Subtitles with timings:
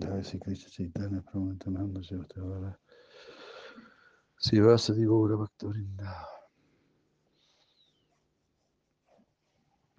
[0.00, 2.74] Jai Sri Krishna Chaitanya Prabhu Nityananda Shiva Tevara
[4.40, 6.24] Sivasa Divora Bhaktavinda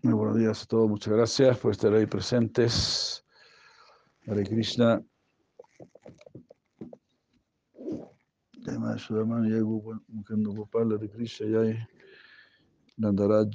[0.04, 3.24] Muy buenos días a todos, muchas gracias por estar ahí presentes.
[4.26, 5.00] Hare Krishna.
[8.66, 11.88] Jai Shudaman, Jai Mukendo Gopal, Hare Krishna, Jai
[12.98, 13.54] Nandaraj.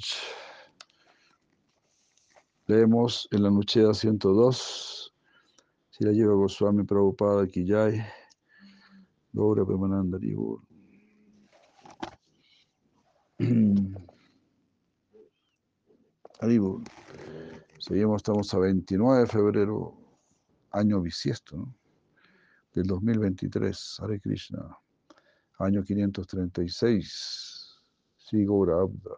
[2.68, 5.05] Leemos en la Nucheda 102.
[5.96, 7.98] Si la lleva Goswami Prabhupada Kijay,
[9.32, 10.60] Gaura Premananda Ribur.
[16.38, 16.82] Haribur.
[17.78, 19.94] Seguimos, estamos a 29 de febrero,
[20.72, 21.74] año bisiesto, ¿no?
[22.74, 24.76] del 2023, Hare Krishna,
[25.60, 27.82] año 536,
[28.18, 29.16] Sigora Abda.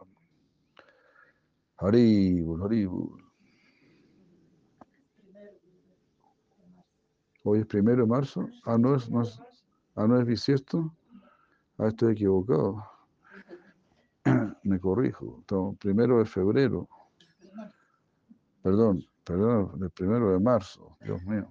[1.79, 3.28] Haribur,
[7.51, 8.47] Hoy es primero de marzo.
[8.67, 9.41] Ah, no es, no es,
[9.95, 10.95] ah, no es bisiesto.
[11.79, 12.85] Ah, estoy equivocado.
[14.65, 15.43] Me corrijo.
[15.79, 16.87] Primero de febrero.
[18.61, 20.99] Perdón, perdón, el primero de marzo.
[21.01, 21.51] Dios mío.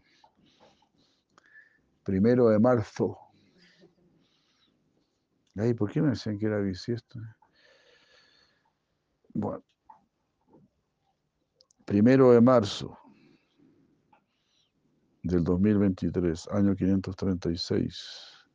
[2.03, 3.17] Primero de marzo.
[5.55, 7.19] Ay, ¿por qué me decían que era bisiesto?
[9.33, 9.63] Bueno.
[11.85, 12.99] Primero de marzo
[15.27, 18.47] del 2023, año 536.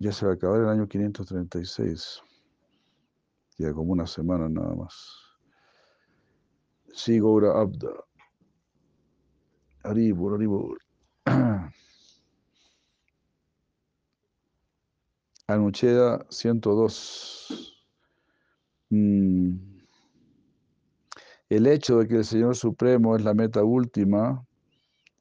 [0.00, 2.20] Ya se va a acabar el año 536.
[3.58, 5.20] Ya como una semana nada más.
[6.92, 7.92] Sigora Abda.
[9.84, 10.78] Aribur, Aribur.
[15.46, 17.78] Anucheda 102.
[18.90, 19.56] Mm.
[21.48, 24.44] El hecho de que el Señor Supremo es la meta última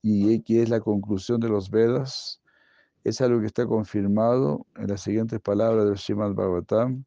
[0.02, 2.42] y que es la conclusión de los Vedas,
[3.04, 7.04] es algo que está confirmado en las siguientes palabras del Srimad Bhagavatam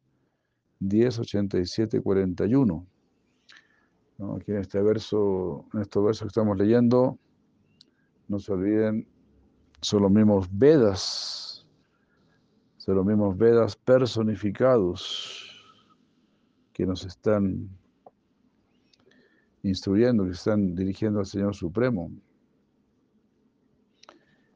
[0.79, 2.87] 10, 87, 41.
[4.17, 4.35] ¿No?
[4.35, 7.17] Aquí en este verso, en estos versos que estamos leyendo,
[8.27, 9.07] no se olviden,
[9.81, 11.65] son los mismos Vedas,
[12.77, 15.51] son los mismos Vedas personificados
[16.73, 17.69] que nos están
[19.63, 22.11] instruyendo, que están dirigiendo al Señor Supremo.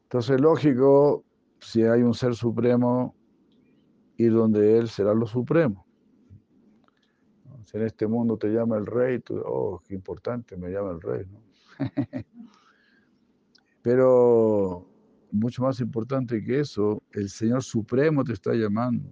[0.09, 1.23] Entonces, lógico,
[1.59, 3.15] si hay un ser supremo,
[4.17, 5.85] ir donde Él será lo supremo.
[7.65, 11.01] Si en este mundo te llama el rey, tú, oh, qué importante, me llama el
[11.01, 11.27] rey.
[11.27, 11.39] ¿no?
[13.83, 14.87] Pero
[15.31, 19.07] mucho más importante que eso, el Señor Supremo te está llamando.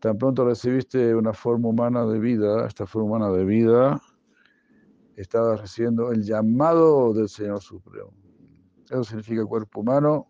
[0.00, 4.00] Tan pronto recibiste una forma humana de vida, esta forma humana de vida,
[5.14, 8.25] estabas recibiendo el llamado del Señor Supremo.
[8.90, 10.28] Eso significa cuerpo humano.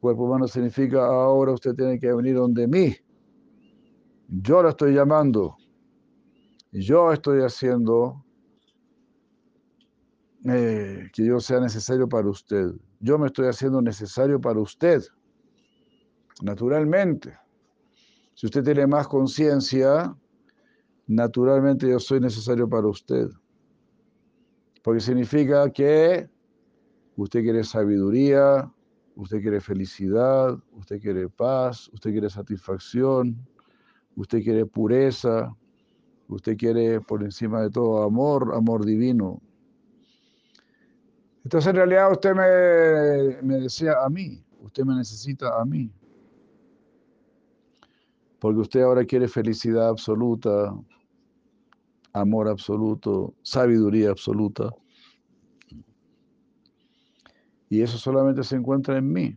[0.00, 2.94] Cuerpo humano significa ahora usted tiene que venir donde mí.
[4.28, 5.56] Yo lo estoy llamando.
[6.72, 8.24] Yo estoy haciendo
[10.44, 12.72] eh, que yo sea necesario para usted.
[13.00, 15.02] Yo me estoy haciendo necesario para usted.
[16.42, 17.38] Naturalmente.
[18.34, 20.14] Si usted tiene más conciencia,
[21.06, 23.28] naturalmente yo soy necesario para usted.
[24.82, 26.28] Porque significa que
[27.16, 28.70] usted quiere sabiduría,
[29.16, 33.36] usted quiere felicidad, usted quiere paz, usted quiere satisfacción,
[34.16, 35.54] usted quiere pureza,
[36.28, 39.40] usted quiere por encima de todo amor, amor divino.
[41.44, 45.90] Entonces en realidad usted me, me desea a mí, usted me necesita a mí.
[48.40, 50.74] Porque usted ahora quiere felicidad absoluta,
[52.12, 54.70] amor absoluto, sabiduría absoluta.
[57.68, 59.36] Y eso solamente se encuentra en mí,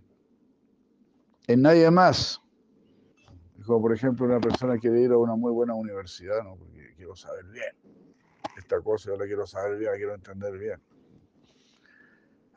[1.48, 2.42] en nadie más.
[3.66, 6.56] Como por ejemplo una persona quiere ir a una muy buena universidad, ¿no?
[6.56, 7.76] porque quiero saber bien.
[8.58, 10.82] Esta cosa yo la quiero saber bien, la quiero entender bien.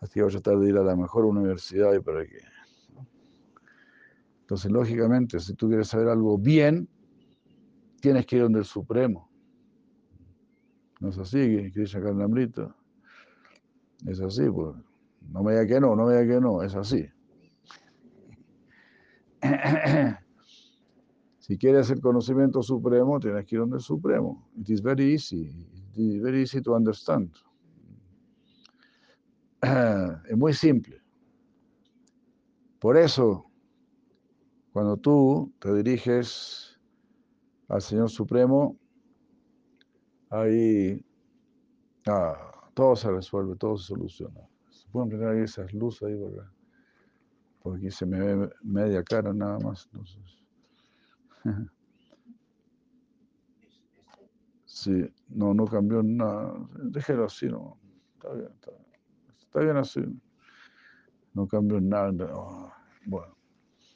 [0.00, 2.40] Así que voy a tratar de ir a la mejor universidad y para qué.
[4.40, 6.88] Entonces, lógicamente, si tú quieres saber algo bien,
[8.00, 9.30] tienes que ir donde el Supremo.
[10.98, 12.74] No es así, Krishna Karnamrita.
[14.06, 14.74] Es así, pues.
[15.30, 17.08] No me diga que no, no me diga que no, es así.
[21.38, 24.48] Si quieres el conocimiento supremo, tienes que ir donde el supremo.
[24.56, 25.66] It is very easy.
[25.94, 27.32] It is very easy to understand.
[30.30, 31.02] Es muy simple.
[32.78, 33.50] Por eso,
[34.72, 36.78] cuando tú te diriges
[37.66, 38.78] al Señor Supremo,
[40.30, 41.04] hay
[42.06, 44.49] ah, todo se resuelve, todo se soluciona.
[44.90, 46.40] Se pueden prender ahí esas luces ahí porque,
[47.62, 49.88] porque se me ve media cara nada más.
[49.92, 50.36] Entonces.
[54.66, 56.54] Sí, no, no cambió nada.
[56.84, 57.76] Déjelo así, no.
[58.14, 58.48] Está bien,
[59.40, 59.76] está bien.
[59.76, 60.00] Así.
[61.34, 62.12] No cambió nada.
[62.34, 62.72] Oh,
[63.06, 63.36] bueno.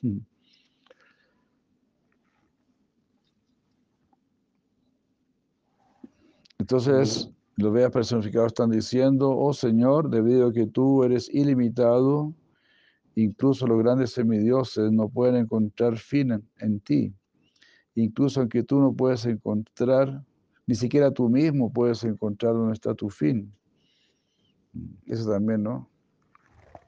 [6.59, 12.35] Entonces, los veas personificados están diciendo, oh Señor, debido a que tú eres ilimitado,
[13.15, 17.15] incluso los grandes semidioses no pueden encontrar fin en, ti.
[17.95, 20.25] Incluso aunque tú no puedes encontrar
[20.67, 23.53] ni siquiera tú mismo puedes encontrar dónde está tu fin.
[25.07, 25.89] Eso también, ¿no?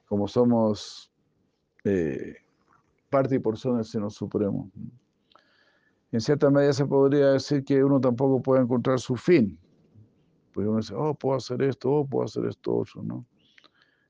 [0.07, 1.11] Como somos
[1.83, 2.37] eh,
[3.09, 4.69] parte y porción del Seno Supremo.
[6.11, 9.59] En cierta medida se podría decir que uno tampoco puede encontrar su fin.
[10.57, 13.27] Porque uno dice, oh, puedo hacer esto, oh, puedo hacer esto otro, ¿no?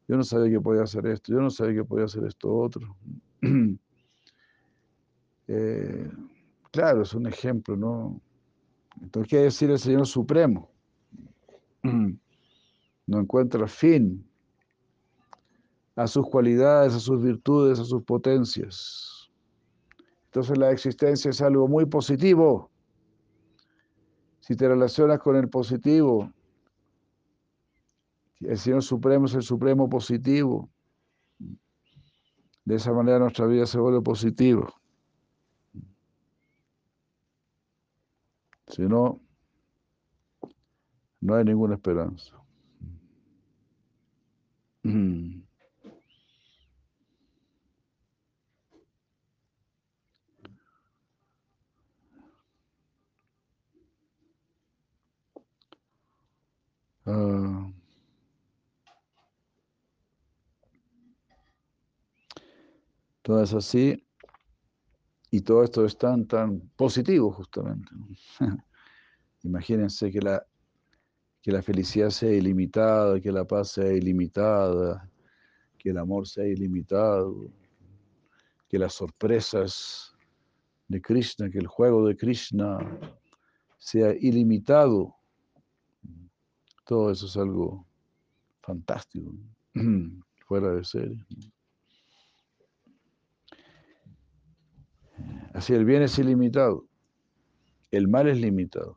[0.07, 2.95] Yo no sabía que podía hacer esto, yo no sabía que podía hacer esto otro.
[5.49, 6.09] eh,
[6.71, 8.21] claro, es un ejemplo, ¿no?
[9.01, 10.71] Entonces, ¿qué decir el Señor Supremo?
[13.07, 14.25] No encuentra fin
[15.97, 19.29] a sus cualidades, a sus virtudes, a sus potencias.
[20.27, 22.71] Entonces la existencia es algo muy positivo.
[24.39, 26.31] Si te relacionas con el positivo,
[28.41, 30.69] el Señor Supremo es el Supremo positivo.
[32.65, 34.73] De esa manera nuestra vida se vuelve positiva.
[38.67, 39.21] Si no,
[41.21, 42.35] no hay ninguna esperanza.
[57.05, 57.76] Uh,
[63.27, 64.01] todo es así.
[65.31, 67.91] Y todo esto es tan, tan positivo justamente.
[69.43, 70.47] Imagínense que la,
[71.41, 75.11] que la felicidad sea ilimitada, que la paz sea ilimitada,
[75.77, 77.51] que el amor sea ilimitado,
[78.69, 80.15] que las sorpresas
[80.87, 82.77] de Krishna, que el juego de Krishna
[83.77, 85.13] sea ilimitado.
[86.85, 87.85] Todo eso es algo
[88.61, 89.33] fantástico,
[90.47, 91.25] fuera de serie.
[95.57, 96.85] Así el bien es ilimitado,
[97.89, 98.95] el mal es limitado.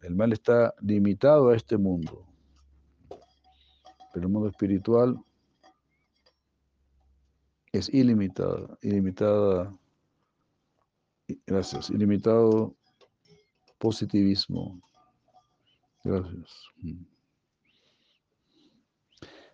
[0.00, 2.26] El mal está limitado a este mundo.
[4.14, 5.22] Pero el mundo espiritual
[7.72, 9.78] es ilimitado, ilimitada,
[11.46, 12.74] gracias, ilimitado
[13.76, 14.80] positivismo.
[16.04, 16.68] Gracias.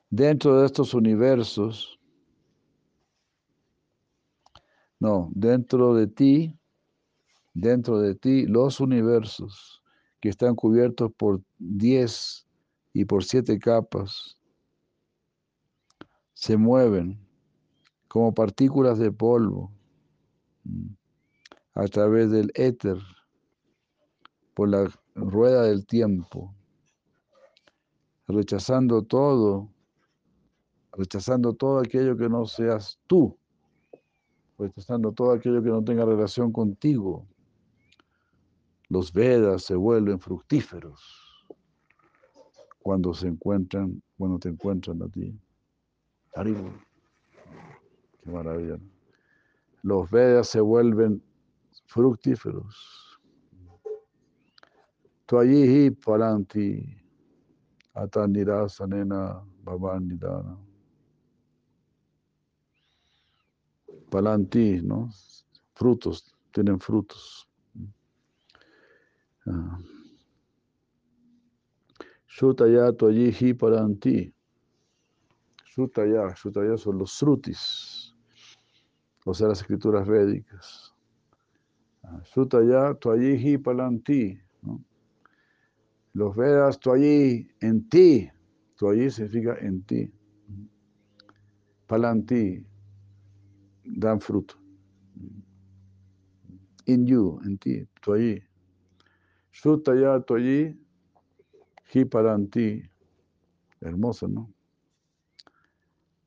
[0.09, 1.99] Dentro de estos universos,
[5.00, 6.58] no, dentro de ti,
[7.52, 9.82] dentro de ti, los universos
[10.20, 12.46] que están cubiertos por 10
[12.93, 14.38] y por 7 capas
[16.32, 17.19] se mueven
[18.08, 19.73] como partículas de polvo
[20.64, 20.88] mm,
[21.75, 22.99] a través del éter,
[24.55, 26.55] por la rueda del tiempo,
[28.29, 29.69] rechazando todo,
[30.93, 33.36] rechazando todo aquello que no seas tú
[34.58, 37.27] rechazando todo aquello que no tenga relación contigo.
[38.89, 41.01] Los Vedas se vuelven fructíferos
[42.81, 45.39] cuando se encuentran, cuando te encuentran a ti.
[46.34, 46.70] Haribo.
[48.23, 48.79] Qué maravilla.
[49.82, 51.23] Los Vedas se vuelven
[51.87, 53.20] fructíferos.
[55.27, 57.03] Tuayihi paranti
[57.94, 60.58] atanirasanena bhavanidana.
[64.15, 65.11] Palanti, ¿no?
[65.75, 67.49] Frutos, tienen frutos.
[69.44, 69.77] Ah.
[72.29, 74.33] Shutaya toyihi paranti.
[75.67, 78.15] Shutaya, Shutaya son los srutis,
[79.25, 80.94] o sea, las escrituras védicas.
[82.05, 84.39] Ah, Shutaya toyihi palanti.
[86.13, 88.31] Los Vedas toyi en ti.
[88.77, 90.13] Toyi significa en ti.
[91.89, 92.65] Palanti,
[93.84, 94.56] dan fruto.
[96.86, 98.43] In you, en ti, tú allí.
[99.53, 100.79] Sutaya, tú allí.
[102.50, 102.91] ti
[103.81, 104.53] Hermoso, ¿no?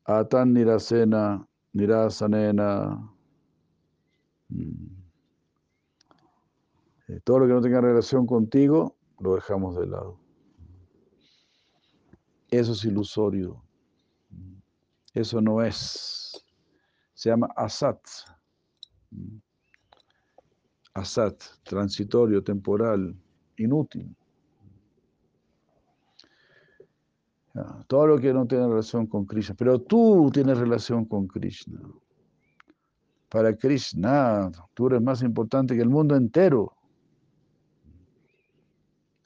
[0.06, 3.12] Atan nirasena, nirasanena.
[4.50, 4.98] Mm.
[7.10, 10.20] Eh, todo lo que no tenga relación contigo, lo dejamos de lado.
[12.50, 13.62] Eso es ilusorio.
[15.14, 16.47] Eso no es.
[17.18, 18.00] Se llama asat.
[20.94, 23.16] Asat, transitorio, temporal,
[23.58, 24.16] inútil.
[27.88, 29.56] Todo lo que no tiene relación con Krishna.
[29.58, 31.82] Pero tú tienes relación con Krishna.
[33.30, 36.72] Para Krishna, tú eres más importante que el mundo entero.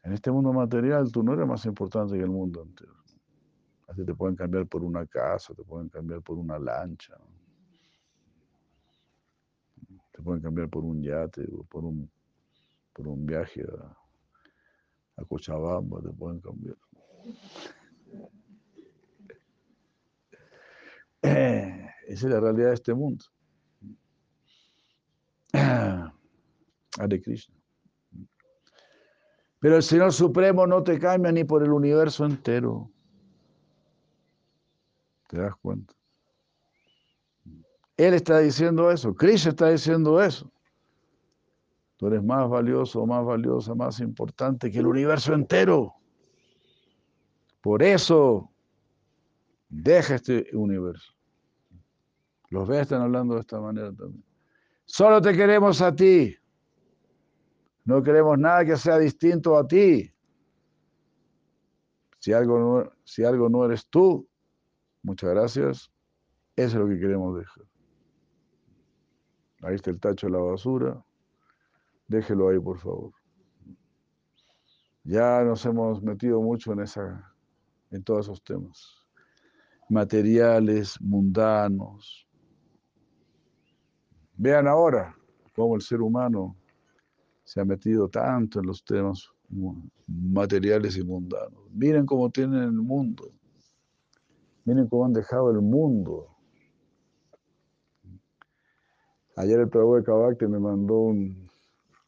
[0.04, 2.94] En este mundo material, tú no eres más importante que el mundo entero.
[3.90, 7.18] Así te pueden cambiar por una casa, te pueden cambiar por una lancha,
[10.22, 12.10] pueden cambiar por un yate, o por un,
[12.94, 13.98] por un viaje a,
[15.22, 16.78] a Cochabamba, te pueden cambiar.
[21.22, 23.26] Esa es la realidad de este mundo.
[25.54, 27.56] Hare Krishna.
[29.60, 32.92] Pero el Señor Supremo no te cambia ni por el universo entero.
[35.28, 35.94] ¿Te das cuenta?
[37.98, 40.52] Él está diciendo eso, Krishna está diciendo eso.
[41.98, 45.94] Tú eres más valioso, más valiosa, más importante que el universo entero.
[47.62, 48.52] Por eso
[49.72, 51.14] Deja este universo.
[52.50, 54.24] Los ve están hablando de esta manera también.
[54.84, 56.36] Solo te queremos a ti.
[57.86, 60.14] No queremos nada que sea distinto a ti.
[62.20, 64.28] Si algo no, si algo no eres tú,
[65.02, 65.90] muchas gracias.
[66.58, 67.64] Eso es lo que queremos dejar.
[69.62, 71.04] Ahí está el tacho de la basura.
[72.08, 73.12] Déjelo ahí, por favor.
[75.04, 77.34] Ya nos hemos metido mucho en, esa,
[77.90, 79.02] en todos esos temas
[79.92, 82.26] materiales, mundanos.
[84.38, 85.14] Vean ahora
[85.54, 86.56] cómo el ser humano
[87.44, 89.30] se ha metido tanto en los temas
[90.08, 91.70] materiales y mundanos.
[91.74, 93.34] Miren cómo tienen el mundo.
[94.64, 96.31] Miren cómo han dejado el mundo.
[99.42, 101.50] Ayer el Prabhu de Kabakti me mandó un,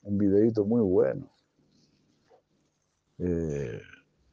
[0.03, 1.27] un videito muy bueno.
[3.17, 3.81] Eh,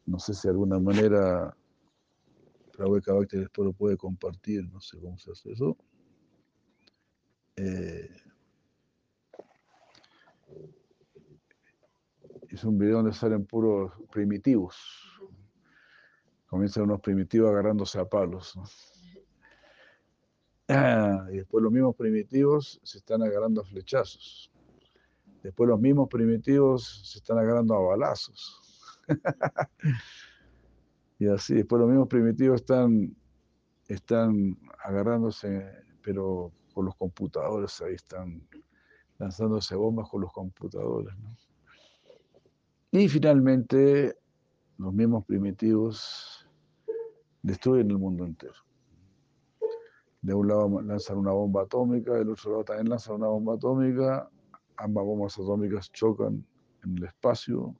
[0.05, 1.57] no sé si de alguna manera
[2.75, 5.79] Raúl Cabacte después lo puede compartir, no sé cómo se hace eso.
[7.57, 8.11] Eh,
[12.51, 14.77] es un video donde salen puros primitivos.
[16.49, 18.59] Comienzan unos primitivos agarrándose a palos.
[21.33, 24.51] Y después los mismos primitivos se están agarrando a flechazos.
[25.43, 28.61] Después los mismos primitivos se están agarrando a balazos.
[31.19, 33.15] Y así, después los mismos primitivos están,
[33.89, 35.71] están agarrándose,
[36.03, 38.43] pero con los computadores, ahí están
[39.19, 41.15] lanzándose bombas con los computadores.
[42.91, 44.17] Y finalmente,
[44.79, 46.49] los mismos primitivos
[47.43, 48.70] destruyen el mundo entero.
[50.23, 54.29] De un lado lanzan una bomba atómica, del otro lado también lanzan una bomba atómica,
[54.77, 56.45] ambas bombas atómicas chocan
[56.85, 57.75] en el espacio,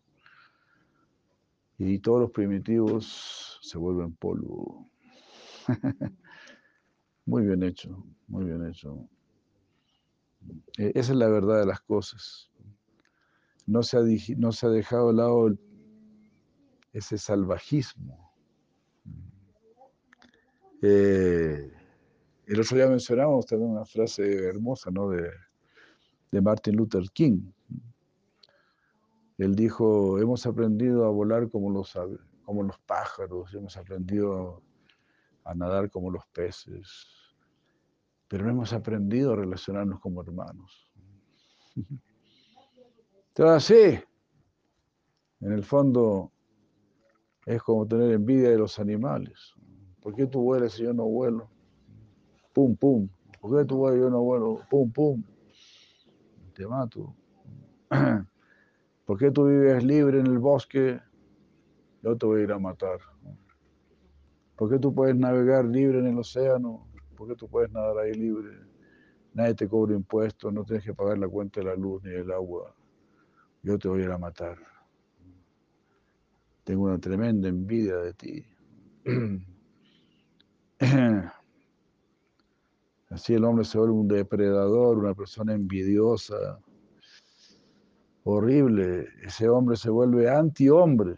[1.83, 4.87] y todos los primitivos se vuelven polvo.
[7.25, 9.09] muy bien hecho, muy bien hecho.
[10.77, 12.51] E, esa es la verdad de las cosas.
[13.67, 14.03] No se ha,
[14.37, 15.57] no se ha dejado de lado
[16.93, 18.31] ese salvajismo.
[20.83, 21.73] Eh,
[22.51, 25.09] el otro día mencionamos también una frase hermosa ¿no?
[25.11, 25.31] de,
[26.43, 27.43] Martin Luther King,
[29.39, 31.97] él dijo, hemos aprendido a volar como los,
[32.45, 34.63] como los pájaros, hemos aprendido
[35.45, 37.37] a nadar como los peces,
[38.27, 40.93] pero no hemos aprendido a relacionarnos como hermanos.
[43.29, 44.03] Entonces,
[45.41, 46.33] en el fondo
[47.47, 49.55] es como tener envidia de los animales.
[50.01, 51.49] ¿Por qué tú vuelas y yo no vuelo?
[52.53, 53.09] Pum, pum.
[53.41, 54.61] ¿Por qué tú vuelas yo no vuelo?
[54.69, 55.23] Pum, pum.
[56.55, 57.15] Te mato.
[59.05, 61.01] ¿Por qué tú vives libre en el bosque?
[62.03, 62.99] Yo te voy a ir a matar.
[64.57, 66.87] ¿Por qué tú puedes navegar libre en el océano?
[67.17, 68.51] ¿Por qué tú puedes nadar ahí libre?
[69.33, 72.31] Nadie te cobra impuestos, no tienes que pagar la cuenta de la luz ni del
[72.31, 72.75] agua.
[73.63, 74.59] Yo te voy a ir a matar.
[76.65, 78.45] Tengo una tremenda envidia de ti.
[83.11, 86.61] Así el hombre se vuelve un depredador, una persona envidiosa,
[88.23, 91.17] horrible, ese hombre se vuelve antihombre.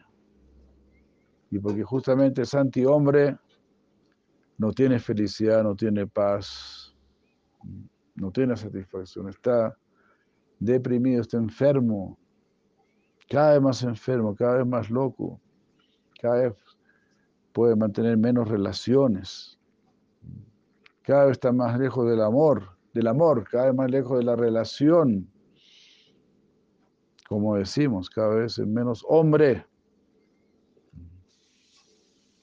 [1.51, 3.37] Y porque justamente es antihombre,
[4.57, 6.97] no tiene felicidad, no tiene paz,
[8.15, 9.77] no tiene satisfacción, está
[10.59, 12.19] deprimido, está enfermo,
[13.29, 15.41] cada vez más enfermo, cada vez más loco,
[16.21, 16.55] cada vez
[17.53, 19.59] puede mantener menos relaciones.
[21.03, 24.37] Cada vez está más lejos del amor, del amor, cada vez más lejos de la
[24.37, 25.29] relación.
[27.29, 29.67] Como decimos, cada vez es menos hombre.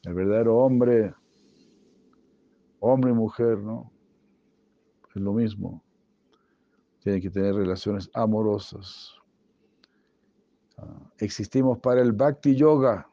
[0.03, 1.13] El verdadero hombre,
[2.79, 3.91] hombre y mujer, ¿no?
[5.15, 5.83] Es lo mismo.
[7.01, 9.13] Tienen que tener relaciones amorosas.
[10.77, 13.09] Ah, existimos para el Bhakti Yoga.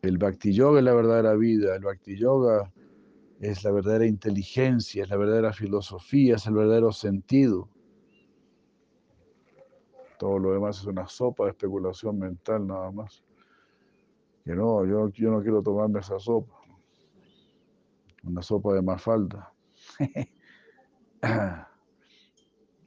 [0.00, 1.76] El Bhakti Yoga es la verdadera vida.
[1.76, 2.72] El Bhakti Yoga
[3.50, 7.68] es la verdadera inteligencia, es la verdadera filosofía, es el verdadero sentido.
[10.18, 13.24] Todo lo demás es una sopa de especulación mental nada más
[14.44, 16.52] que no, yo, yo no quiero tomarme esa sopa.
[18.24, 19.52] Una sopa de mafalda.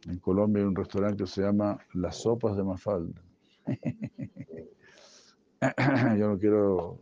[0.06, 3.22] en Colombia hay un restaurante que se llama Las Sopas de Mafalda.
[6.18, 7.00] yo no quiero...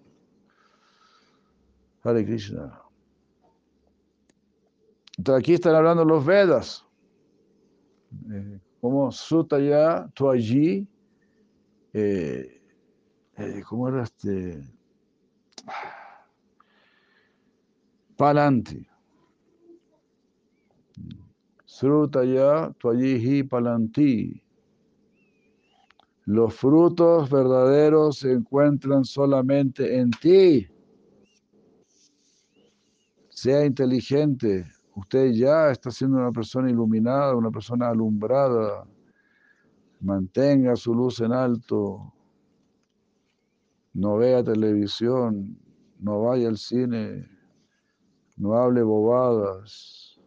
[2.03, 2.83] Hare Krishna.
[5.17, 6.85] Entonces aquí están hablando los Vedas.
[8.31, 10.87] Eh, como Sutaya, Tuaji,
[11.93, 12.61] eh,
[13.37, 14.61] eh, ¿cómo era este?
[18.17, 18.87] Palanti.
[21.65, 24.43] Srutaya Tuayihi Palanti.
[26.25, 30.67] Los frutos verdaderos se encuentran solamente en ti.
[33.29, 34.67] Sea inteligente.
[34.95, 38.85] Usted ya está siendo una persona iluminada, una persona alumbrada.
[40.01, 42.13] Mantenga su luz en alto
[43.93, 45.57] no vea televisión,
[45.99, 47.29] no vaya al cine,
[48.35, 50.19] no hable bobadas,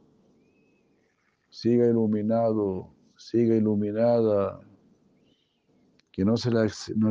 [1.51, 4.61] siga iluminado, siga iluminada,
[6.13, 6.71] que no se le,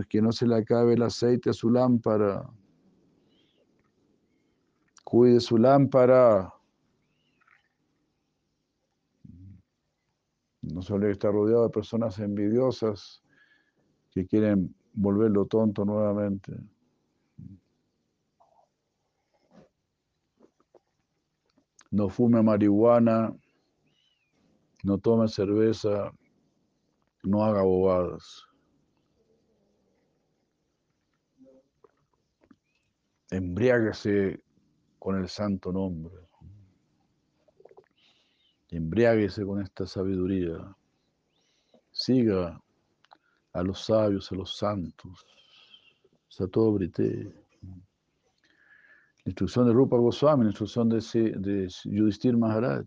[0.09, 2.50] que no se le acabe el aceite a su lámpara,
[5.03, 6.51] cuide su lámpara.
[10.74, 13.24] No suele estar rodeado de personas envidiosas
[14.12, 16.54] que quieren volverlo tonto nuevamente.
[21.92, 23.34] No fume marihuana,
[24.84, 26.12] no tome cerveza,
[27.24, 28.44] no haga bobadas.
[33.30, 34.44] Embriáguese
[35.00, 36.25] con el santo nombre.
[38.75, 40.75] Embriáguese con esta sabiduría.
[41.92, 42.61] Siga
[43.53, 45.25] a los sabios, a los santos.
[46.27, 47.33] Satobrite.
[49.24, 52.85] La instrucción de Rupa Goswami, la instrucción de, de Maharaj.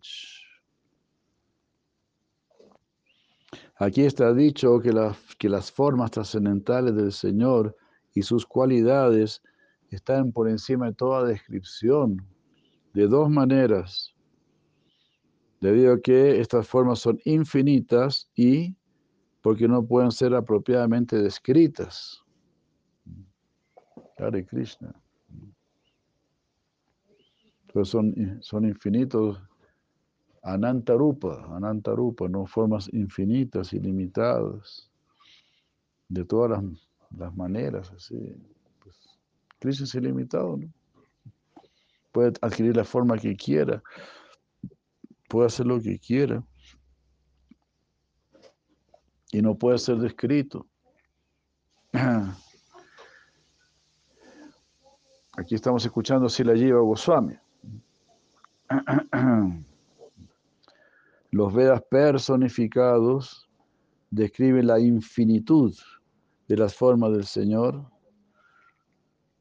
[3.76, 4.92] Aquí está dicho que,
[5.38, 7.74] que las formas trascendentales del Señor
[8.12, 9.40] y sus cualidades
[9.88, 12.26] están por encima de toda descripción,
[12.92, 14.14] de dos maneras,
[15.60, 18.76] debido a que estas formas son infinitas y
[19.42, 22.22] porque no pueden ser apropiadamente descritas.
[24.18, 24.94] Hare Krishna.
[27.66, 29.40] Entonces son, son infinitos,
[30.42, 34.90] anantarupa, anantarupa, no formas infinitas, ilimitadas,
[36.08, 36.62] de todas
[37.16, 38.34] las, maneras, así.
[38.82, 38.96] Pues,
[39.58, 40.68] Krishna es ilimitado, ¿no?
[42.10, 43.82] Puede adquirir la forma que quiera,
[45.28, 46.42] puede hacer lo que quiera
[49.30, 50.66] y no puede ser descrito.
[55.36, 57.34] Aquí estamos escuchando si la lleva Goswami.
[61.30, 63.48] Los Vedas personificados
[64.10, 65.76] describen la infinitud
[66.48, 67.84] de las formas del Señor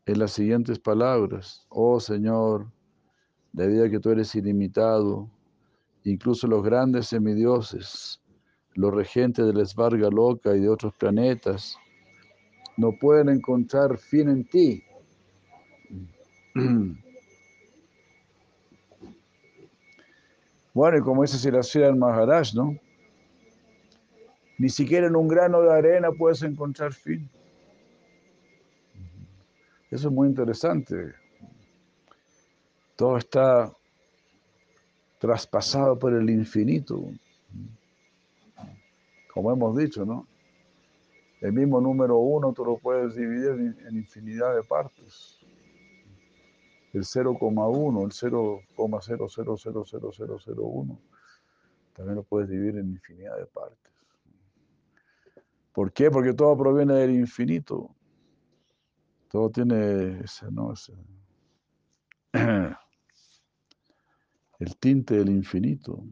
[0.06, 1.66] en las siguientes palabras.
[1.70, 2.70] Oh Señor,
[3.54, 5.32] debido a que tú eres ilimitado,
[6.12, 8.22] incluso los grandes semidioses
[8.78, 11.78] los regentes de la Esvarga Loca y de otros planetas
[12.78, 14.84] no pueden encontrar fin en ti.
[20.74, 22.78] Bueno, y como dice Siracira Maharaj, ¿no?
[24.60, 27.28] Ni siquiera en un grano de arena puedes encontrar fin.
[29.90, 31.16] Eso es muy interesante.
[32.96, 33.74] Todo está
[35.20, 37.10] traspasado por el infinito
[39.38, 40.26] como hemos dicho, ¿no?
[41.42, 45.38] El mismo número uno tú lo puedes dividir en, infinidad de partes.
[46.92, 50.98] El 0,1, el 0,00000001,
[51.94, 53.94] también lo puedes dividir en infinidad de partes.
[55.72, 56.10] ¿Por qué?
[56.10, 57.92] Porque todo proviene del infinito.
[59.30, 60.74] Todo tiene ese, ¿no?
[60.74, 60.94] Ese,
[64.60, 66.04] el tinte del infinito.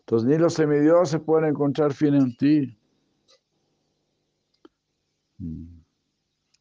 [0.00, 2.78] Entonces ni los semidioses pueden encontrar fin en ti.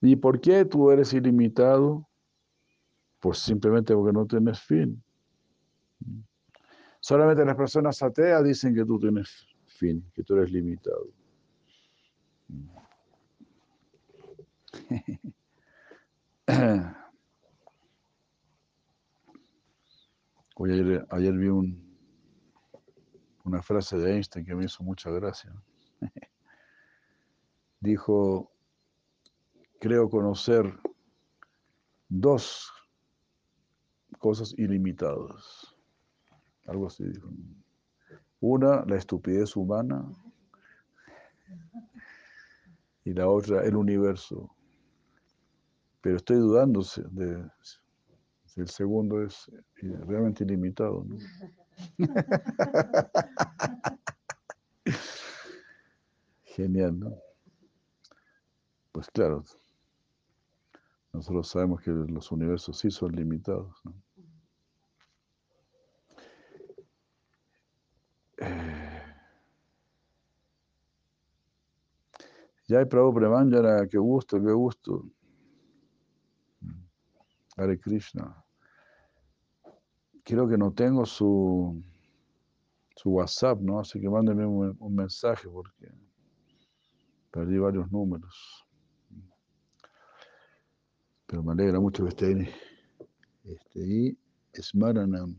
[0.02, 2.06] ¿Y por qué tú eres ilimitado?
[3.22, 5.02] Pues simplemente porque no tienes fin.
[7.00, 11.08] Solamente las personas ateas dicen que tú tienes fin, que tú eres limitado.
[20.56, 21.86] Hoy ayer, ayer vi un,
[23.44, 25.54] una frase de Einstein que me hizo mucha gracia.
[27.80, 28.52] Dijo,
[29.80, 30.80] creo conocer
[32.10, 32.72] dos
[34.20, 35.76] cosas ilimitadas.
[36.66, 37.30] Algo así dijo.
[38.40, 40.12] Una, la estupidez humana.
[43.06, 44.57] Y la otra, el universo.
[46.02, 46.82] Pero estoy dudando
[47.12, 47.50] de
[48.46, 49.50] si el segundo es
[49.82, 51.06] realmente ilimitado.
[51.06, 51.18] ¿no?
[56.44, 57.18] Genial, ¿no?
[58.92, 59.44] Pues claro,
[61.14, 63.76] nosotros sabemos que los universos sí son limitados.
[63.84, 63.94] ¿no?
[68.40, 69.04] Eh,
[72.68, 73.14] ya hay Prabhu
[73.50, 75.06] ya qué gusto, qué gusto.
[77.58, 78.44] Hare Krishna.
[80.24, 81.82] Creo que no tengo su,
[82.96, 83.80] su WhatsApp, ¿no?
[83.80, 85.92] Así que mándenme un, mensaje porque
[87.32, 88.66] perdí varios números.
[91.26, 92.50] Pero me alegra mucho que esté ahí.
[93.44, 94.18] Este, y
[94.62, 95.36] Smaranam.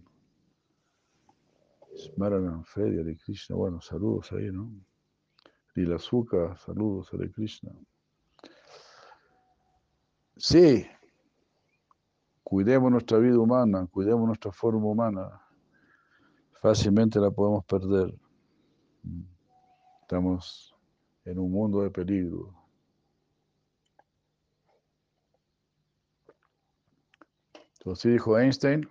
[1.97, 3.57] Smaranam Freddy, Hare Krishna.
[3.57, 4.71] Bueno, saludos ahí, ¿no?
[5.75, 7.71] Lila saludos, Hare Krishna.
[10.37, 10.87] Sí,
[12.49, 15.39] cuidemos nuestra vida humana, cuidemos nuestra forma humana.
[16.63, 18.19] Fácilmente la podemos perder.
[20.01, 20.75] Estamos
[21.27, 22.55] en un mundo de peligro.
[27.81, 28.89] Entonces dijo Einstein,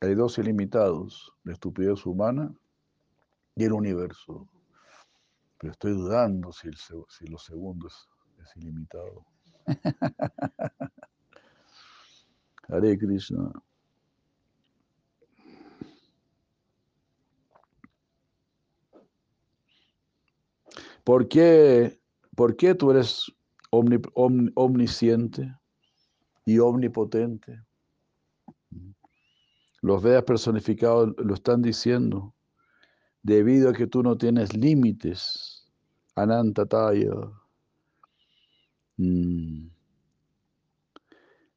[0.00, 2.52] hay dos ilimitados, la estupidez humana
[3.54, 4.48] y el universo.
[5.56, 9.24] Pero estoy dudando si, el, si lo segundo es ilimitado.
[12.70, 13.50] Hare Krishna.
[21.02, 21.98] ¿Por qué,
[22.36, 23.32] por qué tú eres
[23.70, 25.56] omnisciente
[26.44, 27.64] y omnipotente?
[29.82, 32.34] Los Vedas personificados lo están diciendo,
[33.22, 35.66] debido a que tú no tienes límites.
[36.14, 37.14] Anantataya.
[38.98, 39.68] Mm.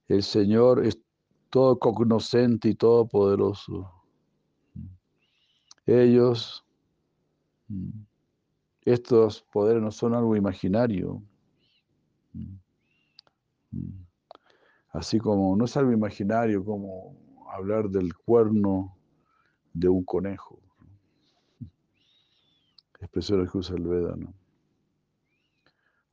[0.07, 1.02] El Señor es
[1.53, 3.87] todo cognoscente y todopoderoso.
[5.85, 6.65] Ellos,
[8.81, 11.21] estos poderes no son algo imaginario.
[14.89, 17.15] Así como no es algo imaginario como
[17.51, 18.97] hablar del cuerno
[19.73, 20.59] de un conejo.
[22.99, 24.33] Expresión que usa el Veda, ¿no?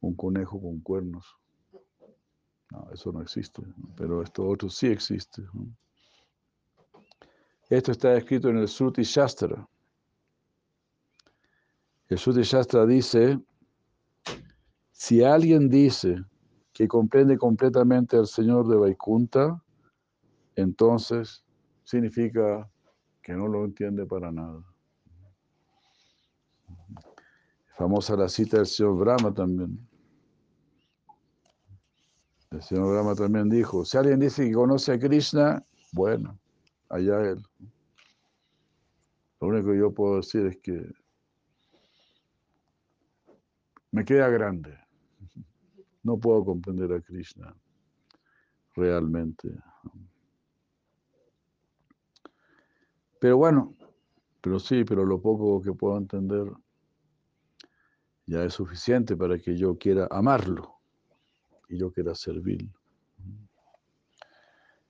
[0.03, 1.40] Un conejo con cuernos.
[2.71, 3.63] No, eso no existe,
[3.97, 5.43] pero esto otro sí existe.
[7.69, 9.69] Esto está escrito en el Sruti Shastra.
[12.09, 13.41] El Sruti Shastra dice,
[14.93, 16.25] si alguien dice
[16.73, 19.63] que comprende completamente al Señor de Vaikunta,
[20.57, 21.45] entonces
[21.85, 22.69] significa
[23.23, 24.63] que no lo entiende para nada.
[27.77, 29.90] Famosa la cita del señor Brahma también.
[32.51, 36.37] El señor Brahma también dijo, si alguien dice que conoce a Krishna, bueno,
[36.89, 37.41] allá él.
[39.41, 40.85] Lo único que yo puedo decir es que
[43.93, 44.77] me queda grande.
[46.03, 47.55] No puedo comprender a Krishna
[48.75, 49.49] realmente.
[53.21, 53.77] Pero bueno,
[54.41, 56.51] pero sí, pero lo poco que puedo entender
[58.27, 60.80] ya es suficiente para que yo quiera amarlo
[61.71, 62.69] y yo quiera servir.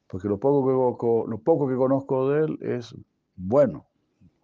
[0.09, 2.95] Porque lo poco, que, lo poco que conozco de él es
[3.37, 3.87] bueno,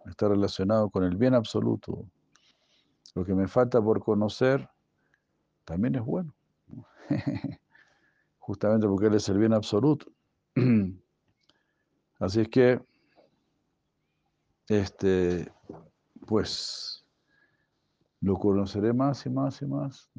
[0.05, 2.05] está relacionado con el bien absoluto.
[3.15, 4.69] Lo que me falta por conocer
[5.65, 6.33] también es bueno.
[8.39, 10.07] Justamente porque él es el bien absoluto.
[12.19, 12.79] Así es que
[14.69, 15.51] este,
[16.25, 17.05] pues
[18.21, 20.09] lo conoceré más y más y más.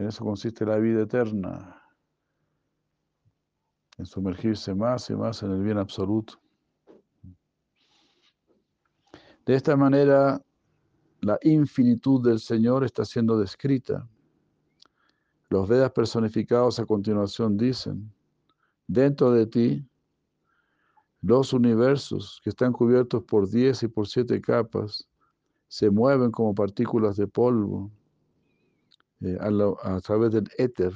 [0.00, 1.78] En eso consiste la vida eterna,
[3.98, 6.40] en sumergirse más y más en el bien absoluto.
[9.44, 10.42] De esta manera,
[11.20, 14.08] la infinitud del Señor está siendo descrita.
[15.50, 18.10] Los Vedas personificados a continuación dicen,
[18.86, 19.86] dentro de ti,
[21.20, 25.06] los universos que están cubiertos por diez y por siete capas
[25.68, 27.90] se mueven como partículas de polvo
[29.22, 30.92] eh, a, través del éter,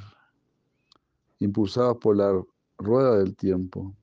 [1.41, 2.43] impulsados por la
[2.79, 3.95] rueda del tiempo.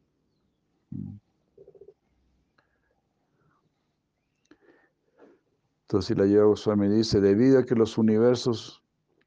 [5.84, 8.84] Entonces la Yoga Goswami dice, debido a que los universos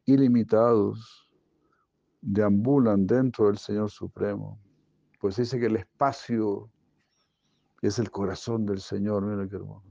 [0.06, 1.28] ilimitados
[2.20, 4.58] deambulan dentro del Señor Supremo,
[5.20, 6.70] pues dice que el espacio
[7.82, 9.88] es el corazón del Señor, mira qué hermoso.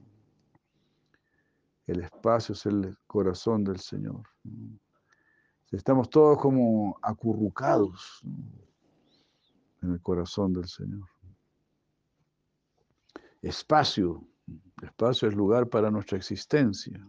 [1.86, 4.24] El espacio es el corazón del Señor.
[5.74, 8.22] Estamos todos como acurrucados
[9.82, 11.10] en el corazón del Señor.
[13.42, 14.24] Espacio,
[14.84, 17.04] espacio es lugar para nuestra existencia.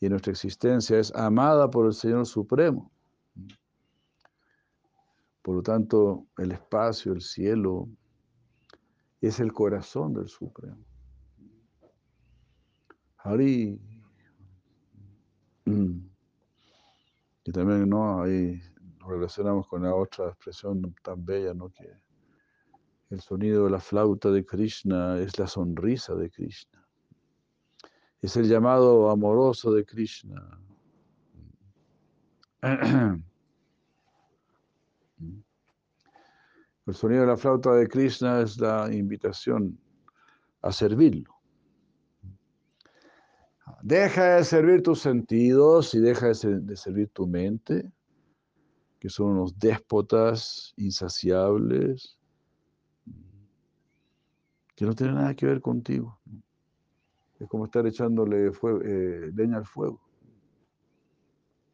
[0.00, 2.92] Y nuestra existencia es amada por el Señor Supremo.
[5.40, 7.88] Por lo tanto, el espacio, el cielo,
[9.22, 10.84] es el corazón del Supremo.
[13.16, 13.80] Hari.
[17.44, 18.22] Y también ¿no?
[18.22, 18.60] ahí
[19.06, 21.70] relacionamos con la otra expresión tan bella, ¿no?
[21.70, 21.88] que
[23.10, 26.84] el sonido de la flauta de Krishna es la sonrisa de Krishna.
[28.22, 30.58] Es el llamado amoroso de Krishna.
[36.86, 39.78] El sonido de la flauta de Krishna es la invitación
[40.60, 41.33] a servirlo.
[43.84, 47.92] Deja de servir tus sentidos y deja de, servir tu mente,
[48.98, 52.16] que son unos déspotas insaciables,
[54.74, 56.18] que no tienen nada que ver contigo.
[57.38, 58.50] Es como estar echándole
[58.86, 60.00] eh, leña al fuego.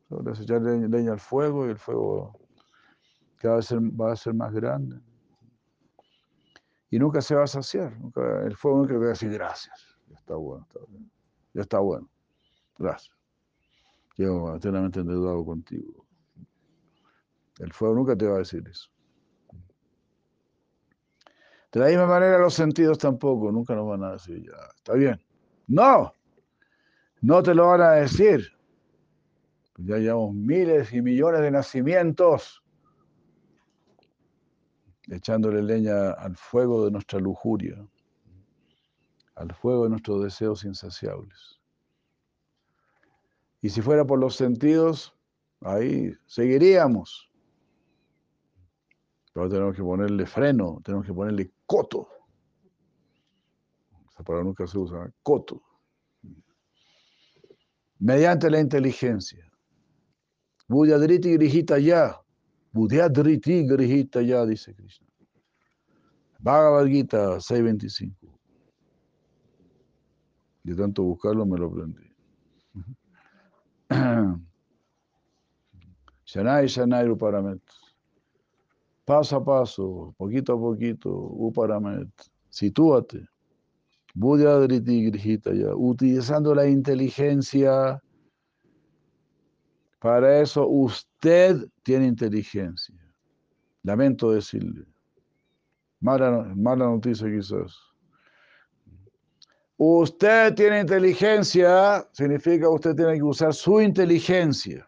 [0.09, 2.41] Le echar leña al fuego y el fuego
[3.37, 5.01] cada vez va a ser más grande.
[6.91, 7.97] Y nunca se va a saciar.
[8.45, 9.97] el fuego nunca va a decir gracias.
[10.13, 11.09] Está bueno, está bien.
[11.55, 12.09] Ya está bueno.
[12.79, 13.17] Gracias.
[14.17, 16.07] Llevo eternamente endeudado contigo.
[17.59, 18.91] El fuego nunca te va a decir eso.
[21.73, 25.21] De la misma manera los sentidos tampoco, nunca nos van a decir, ya, está bien.
[25.69, 26.13] No,
[27.21, 28.51] no te lo van a decir.
[29.77, 32.63] Ya llevamos miles y millones de nacimientos
[35.11, 37.77] echándole leña al fuego de nuestra lujuria,
[39.41, 41.59] al fuego de nuestros deseos insaciables.
[43.63, 45.15] Y si fuera por los sentidos,
[45.63, 47.31] ahí seguiríamos.
[49.33, 52.09] Pero tenemos que ponerle freno, tenemos que ponerle coto.
[54.11, 55.11] Esa palabra nunca se usa, ¿eh?
[55.23, 55.63] coto.
[57.99, 59.51] Mediante la inteligencia.
[60.69, 62.21] Buddhadriti Grihita ya.
[62.73, 65.07] Buddhadriti Grihita ya, dice Krishna.
[66.39, 68.40] Bhagavad Gita 6.25.
[70.63, 72.11] De tanto buscarlo me lo aprendí.
[76.25, 77.63] Shanai Shanai Uparamet.
[79.05, 82.09] Paso a paso, poquito a poquito, Uparamet.
[82.51, 83.27] Sitúate.
[84.15, 85.75] Buddha Grihita ya.
[85.75, 88.01] Utilizando la inteligencia.
[89.99, 92.95] Para eso usted tiene inteligencia.
[93.83, 94.87] Lamento decirle.
[96.01, 97.90] Mala, mala noticia quizás.
[99.83, 104.87] Usted tiene inteligencia, significa usted tiene que usar su inteligencia.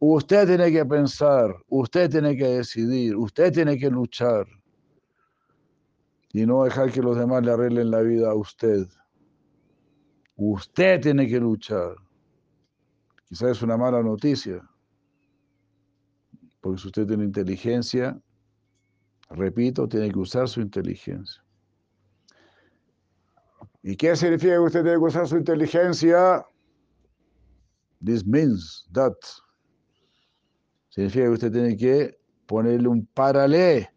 [0.00, 4.48] Usted tiene que pensar, usted tiene que decidir, usted tiene que luchar.
[6.32, 8.88] Y no dejar que los demás le arreglen la vida a usted.
[10.34, 11.94] Usted tiene que luchar.
[13.28, 14.60] Quizás es una mala noticia.
[16.60, 18.20] Porque si usted tiene inteligencia,
[19.30, 21.43] repito, tiene que usar su inteligencia.
[23.86, 26.42] ¿Y qué significa que usted que usar su inteligencia?
[28.02, 29.12] This means that.
[30.88, 33.90] Significa que usted tiene que ponerle un paralé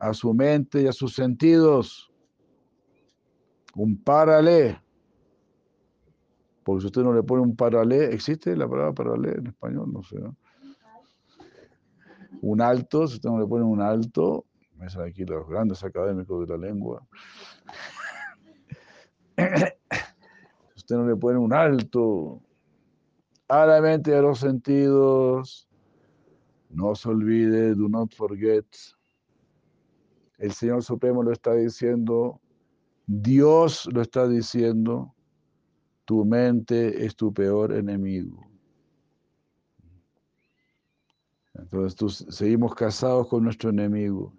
[0.00, 2.10] a su mente y a sus sentidos.
[3.76, 4.82] Un paralé.
[6.64, 9.92] Porque si usted no le pone un paralé, ¿existe la palabra paralé en español?
[9.92, 10.16] No sé.
[12.42, 16.58] Un alto, si usted no le pone un alto, me aquí los grandes académicos de
[16.58, 17.06] la lengua.
[20.76, 22.42] Usted no le pone un alto
[23.48, 25.68] a la mente de los sentidos,
[26.70, 28.66] no se olvide, do not forget.
[30.38, 32.40] El Señor Supremo lo está diciendo,
[33.06, 35.14] Dios lo está diciendo,
[36.04, 38.44] tu mente es tu peor enemigo.
[41.54, 44.34] Entonces seguimos casados con nuestro enemigo,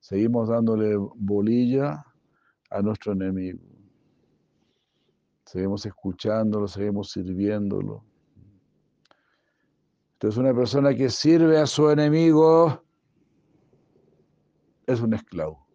[0.00, 2.04] seguimos dándole bolilla
[2.70, 3.60] a nuestro enemigo,
[5.46, 8.04] seguimos escuchándolo, seguimos sirviéndolo.
[10.14, 12.82] Entonces una persona que sirve a su enemigo
[14.86, 15.66] es un esclavo.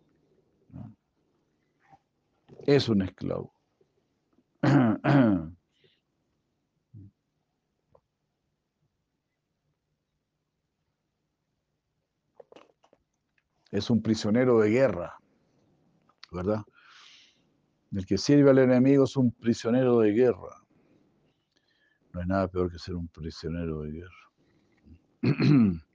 [2.65, 3.53] Es un esclavo.
[13.71, 15.17] Es un prisionero de guerra,
[16.29, 16.61] ¿verdad?
[17.91, 20.63] El que sirve al enemigo es un prisionero de guerra.
[22.13, 24.21] No hay nada peor que ser un prisionero de guerra.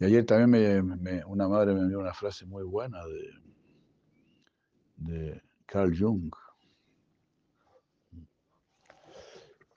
[0.00, 3.30] Y ayer también una madre me envió una frase muy buena de,
[4.96, 6.34] de Carl Jung.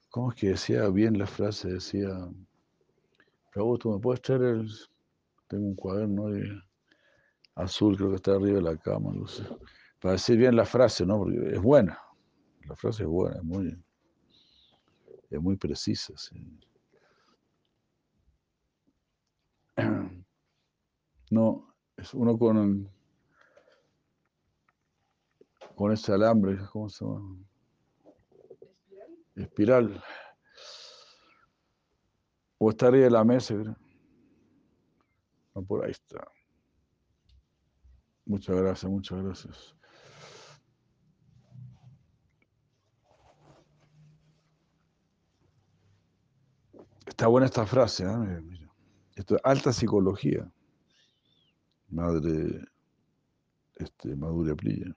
[0.09, 1.73] ¿Cómo es que decía bien la frase?
[1.73, 2.09] Decía,
[3.53, 4.71] pero ¿tú me puedes traer el...
[5.47, 6.27] Tengo un cuaderno
[7.57, 9.43] azul, creo que está arriba de la cama, no sé.
[9.99, 11.17] Para decir bien la frase, ¿no?
[11.19, 11.99] Porque es buena.
[12.67, 13.83] La frase es buena, es muy,
[15.29, 16.13] es muy precisa.
[21.29, 22.89] No, es uno con,
[25.75, 27.37] con ese alambre, ¿cómo se llama?
[29.35, 30.01] Espiral.
[32.59, 33.55] O está arriba de la mesa,
[35.53, 36.25] No, por ahí está.
[38.27, 39.75] Muchas gracias, muchas gracias.
[47.05, 48.41] Está buena esta frase, ¿eh?
[49.15, 50.51] Esto es alta psicología.
[51.89, 52.63] Madre
[53.75, 54.93] este, Madura Prilla,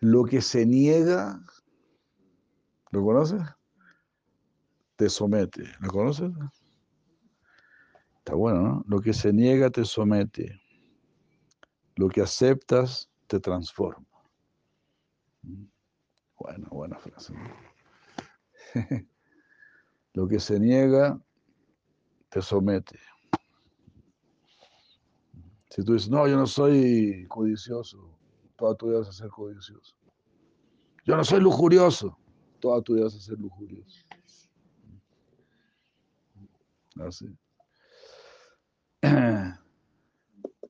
[0.00, 1.40] Lo que se niega,
[2.90, 3.42] ¿lo conoces?
[4.96, 5.64] Te somete.
[5.80, 6.32] ¿Lo conoces?
[8.18, 8.84] Está bueno, ¿no?
[8.88, 10.63] Lo que se niega te somete.
[11.96, 14.06] Lo que aceptas te transforma.
[16.38, 17.34] Bueno, buena frase.
[20.14, 21.20] Lo que se niega
[22.28, 22.98] te somete.
[25.70, 28.16] Si tú dices, no, yo no soy codicioso,
[28.56, 29.96] toda tu vida vas a ser codicioso.
[31.04, 32.16] Yo no soy lujurioso,
[32.60, 34.04] toda tu vida vas a ser lujurioso.
[37.00, 37.36] Así.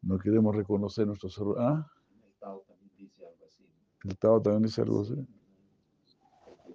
[0.05, 1.63] No queremos reconocer nuestros errores.
[1.63, 1.91] ¿Ah?
[2.23, 3.65] El Tao también dice algo así.
[4.05, 5.27] El Tao también dice algo así.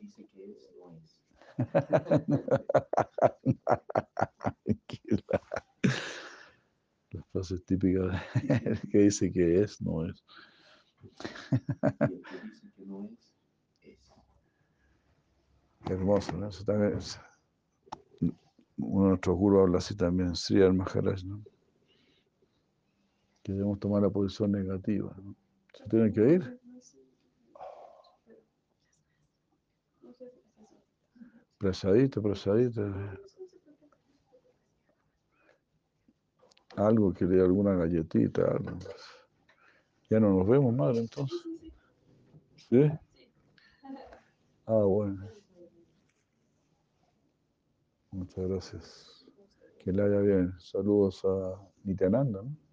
[0.02, 1.22] Dice que es, no es.
[7.34, 10.24] Las es típica de, que dice que es, no es.
[15.86, 16.50] Hermoso, ¿no?
[16.50, 17.20] Eso también es,
[18.78, 21.44] uno de nuestros gurus habla así también, Sri Maharaj, ¿no?
[23.50, 25.12] Que debemos tomar la posición negativa.
[25.74, 26.60] ¿Se tienen que ir?
[31.58, 32.94] Presadito, presadito.
[36.76, 38.56] Algo que le alguna galletita.
[40.12, 41.42] Ya no nos vemos, madre, entonces.
[42.70, 42.84] ¿Sí?
[44.68, 45.28] Ah, bueno.
[48.12, 49.26] Muchas gracias.
[49.80, 50.54] Que le haya bien.
[50.60, 52.69] Saludos a Nityananda, ¿no?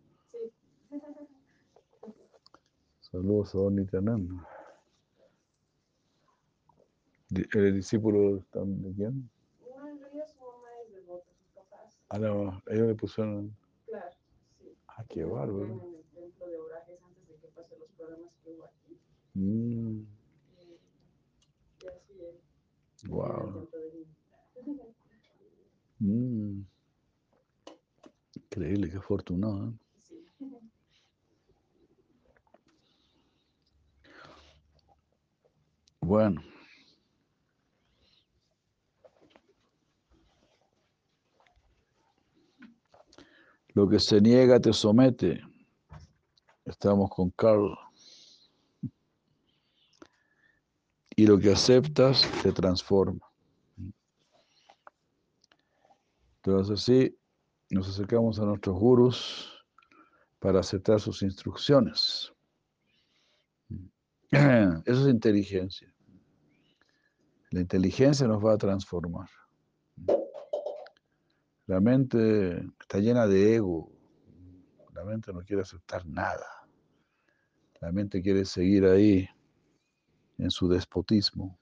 [3.01, 4.49] Saludos a don Nityananda.
[7.55, 9.31] ¿El discípulo de quién?
[12.09, 13.57] Ah, no, ellos le pusieron.
[13.87, 14.17] Claro,
[14.59, 14.77] sí.
[14.87, 15.65] Ah, qué bárbaro.
[15.65, 18.99] En el templo de orajes antes de que pasen los programas que hubo aquí.
[19.35, 20.07] Mm.
[21.83, 23.09] Y, así es.
[23.09, 23.69] Wow.
[25.99, 26.63] Mm.
[28.35, 29.69] Increíble, qué afortunado.
[29.69, 29.86] ¿eh?
[36.07, 36.41] Bueno.
[43.75, 45.43] Lo que se niega te somete.
[46.65, 47.77] Estamos con Carl.
[51.17, 53.27] Y lo que aceptas te transforma.
[56.37, 57.19] Entonces así
[57.71, 59.67] nos acercamos a nuestros gurus
[60.39, 62.33] para aceptar sus instrucciones.
[64.31, 65.96] Eso es inteligencia.
[67.57, 69.31] La inteligencia nos va a transformar.
[71.65, 73.91] La mente está llena de ego.
[74.93, 76.69] La mente no quiere aceptar nada.
[77.81, 79.27] La mente quiere seguir ahí
[80.37, 81.59] en su despotismo.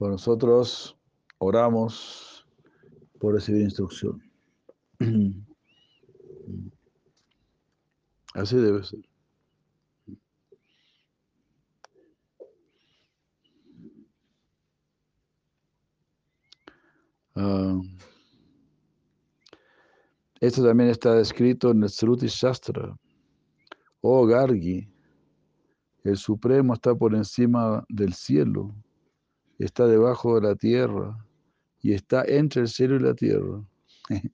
[0.00, 0.98] Nosotros
[1.38, 2.48] oramos
[3.20, 4.28] por recibir instrucción.
[8.34, 9.08] Así debe ser.
[17.36, 17.78] Ah,
[20.40, 22.96] esto también está escrito en el Sruti Shastra.
[24.00, 24.88] Oh Gargi,
[26.04, 28.74] el Supremo está por encima del cielo,
[29.58, 31.26] está debajo de la tierra
[31.82, 33.62] y está entre el cielo y la tierra.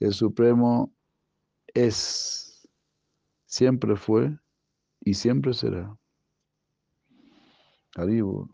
[0.00, 0.90] El Supremo
[1.74, 2.66] es,
[3.44, 4.34] siempre fue
[5.00, 5.94] y siempre será.
[7.96, 8.48] Arriba.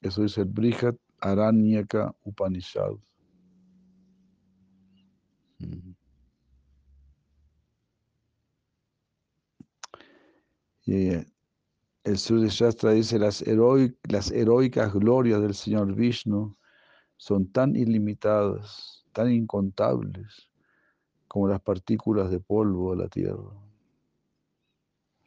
[0.00, 2.96] Eso dice el Brihat Aranyaka Upanishad.
[10.84, 11.26] Y eh,
[12.02, 13.44] el Sri Shastra dice, las,
[14.08, 16.56] las heroicas glorias del Señor Vishnu
[17.16, 20.50] son tan ilimitadas, tan incontables,
[21.28, 23.52] como las partículas de polvo de la tierra.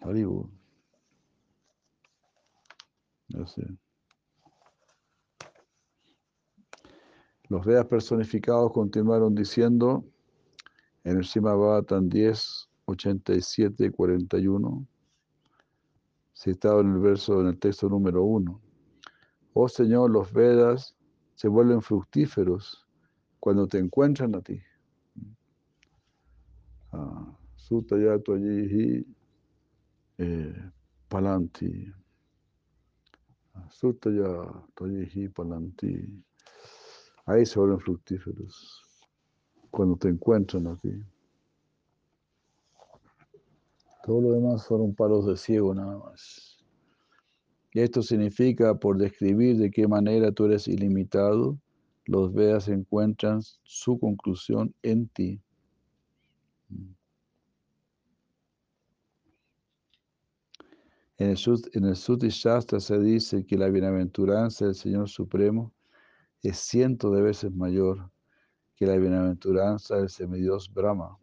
[0.02, 0.52] Haribu.
[3.30, 3.66] No sé.
[7.50, 10.04] Los Vedas personificados continuaron diciendo
[11.04, 11.54] en el Sima
[12.02, 14.88] 10, 87 y 41,
[16.34, 18.62] citado en el verso, en el texto número 1.
[19.54, 20.96] Oh Señor, los Vedas
[21.36, 22.88] se vuelven fructíferos
[23.40, 24.60] cuando te encuentran a ti.
[26.92, 29.06] Ah, Sutayato allí
[30.18, 30.72] eh,
[31.08, 31.94] palanti.
[33.54, 36.24] Ah, Sutayato allí palanti.
[37.26, 38.84] Ahí se vuelven fructíferos
[39.72, 40.92] cuando te encuentran a ti.
[44.04, 46.64] Todo lo demás fueron palos de ciego nada más.
[47.74, 51.58] Y esto significa, por describir de qué manera tú eres ilimitado,
[52.06, 55.42] los Vedas encuentran su conclusión en ti.
[61.18, 61.38] En el,
[61.74, 65.74] en Shastra se dice que la bienaventuranza del Señor Supremo
[66.50, 68.12] es ciento de veces mayor
[68.76, 71.18] que la bienaventuranza del semidios Brahma.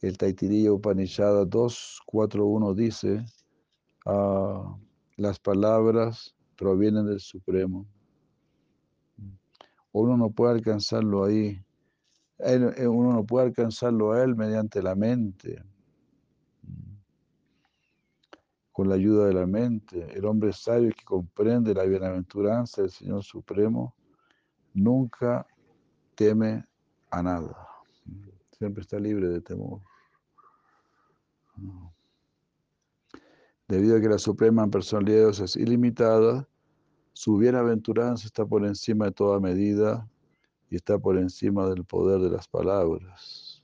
[0.00, 3.24] El Taitiriya Upanishad 2.4.1 dice,
[4.06, 4.76] ah,
[5.16, 7.86] las palabras provienen del Supremo.
[9.92, 11.62] Uno no puede alcanzarlo ahí.
[12.38, 15.62] Eh, uno no puede alcanzarlo a él mediante la mente
[18.72, 20.08] con la ayuda de la mente.
[20.16, 23.94] El hombre sabio que comprende la bienaventuranza del Señor Supremo
[24.74, 25.46] nunca
[26.14, 26.64] teme
[27.10, 27.68] a nada.
[28.58, 29.80] Siempre está libre de temor.
[33.68, 36.48] Debido a que la Suprema Personalidad es ilimitada,
[37.12, 40.08] su bienaventuranza está por encima de toda medida
[40.70, 43.62] y está por encima del poder de las palabras.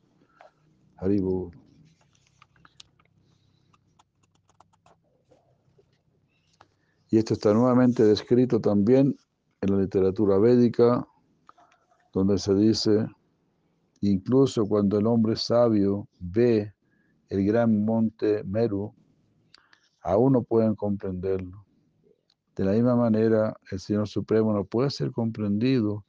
[0.97, 1.51] Haribu.
[7.11, 9.17] Y esto está nuevamente descrito también
[9.61, 11.07] en la literatura védica,
[12.13, 13.07] donde se dice,
[14.01, 16.75] incluso cuando el hombre sabio ve
[17.31, 18.95] el gran monte Meru,
[20.03, 21.65] aún no pueden comprenderlo.
[22.55, 26.05] De la misma manera, el Señor Supremo no puede ser comprendido,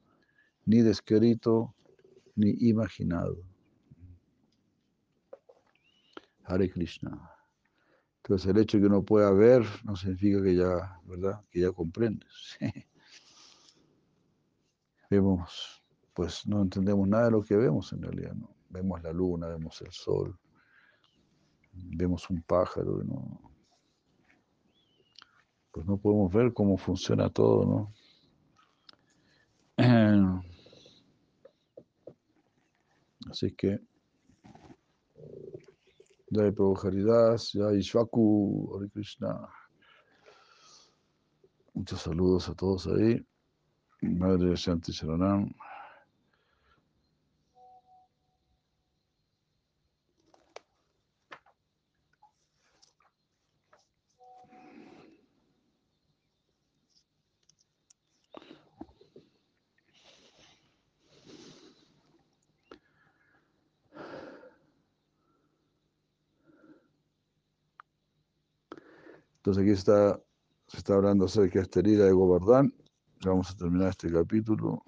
[0.65, 1.75] ni descrito,
[2.35, 3.37] ni imaginado.
[6.43, 7.38] Hare Krishna.
[8.29, 11.41] Entonces el hecho de que uno pueda ver no significa que ya, ¿verdad?
[11.49, 12.59] Que ya comprendes.
[15.09, 15.81] vemos,
[16.13, 18.55] pues no entendemos nada de lo que vemos en realidad, ¿no?
[18.69, 20.37] Vemos la luna, vemos el sol,
[21.73, 23.51] vemos un pájaro, ¿no?
[25.71, 27.91] Pues no podemos ver cómo funciona todo,
[29.75, 30.43] ¿no?
[33.27, 33.79] Así que
[36.31, 39.49] Jai Prabhu Haridas, Jai Shvaku, Hare Krishna.
[41.73, 43.25] Muchos saludos a todos ahí.
[44.01, 45.51] Madre Shanti Sharanam.
[69.49, 70.21] Entonces aquí está,
[70.67, 72.71] se está hablando acerca de esta herida de Govardhan.
[73.25, 74.83] Vamos a terminar este capítulo.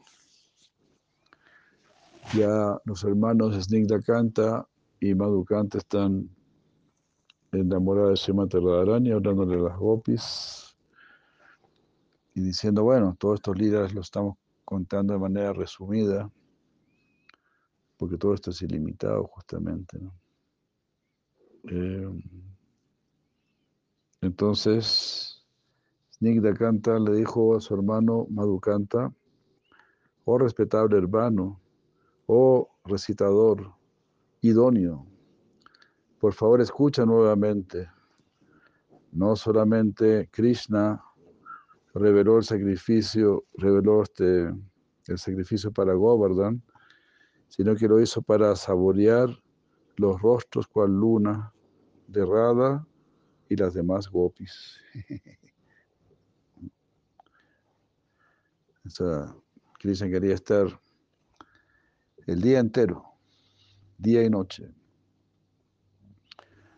[2.36, 4.68] Ya los hermanos Snigda Kanta
[5.00, 6.30] y Madhu Kanta están
[7.52, 10.78] enamorados de Srimati Radharani, hablándole a las gopis
[12.36, 16.32] y diciendo, bueno, todos estos líderes lo estamos contando de manera resumida,
[17.98, 19.98] porque todo esto es ilimitado justamente.
[21.64, 22.08] Eh,
[24.22, 25.44] entonces,
[26.12, 29.12] Snigda Kanta le dijo a su hermano Madhukanta,
[30.26, 31.60] oh respetable hermano,
[32.28, 33.74] oh recitador
[34.42, 35.06] idóneo,
[36.20, 37.90] por favor escucha nuevamente.
[39.12, 41.04] No solamente Krishna
[41.96, 44.54] reveló el sacrificio, reveló este,
[45.08, 46.62] el sacrificio para Govardhan,
[47.48, 49.30] sino que lo hizo para saborear
[49.98, 51.52] los rostros cual luna
[52.08, 52.24] de
[53.52, 54.80] y las demás gopis.
[58.86, 59.36] o sea,
[59.78, 60.68] Krishna quería estar
[62.28, 63.04] el día entero,
[63.98, 64.74] día y noche,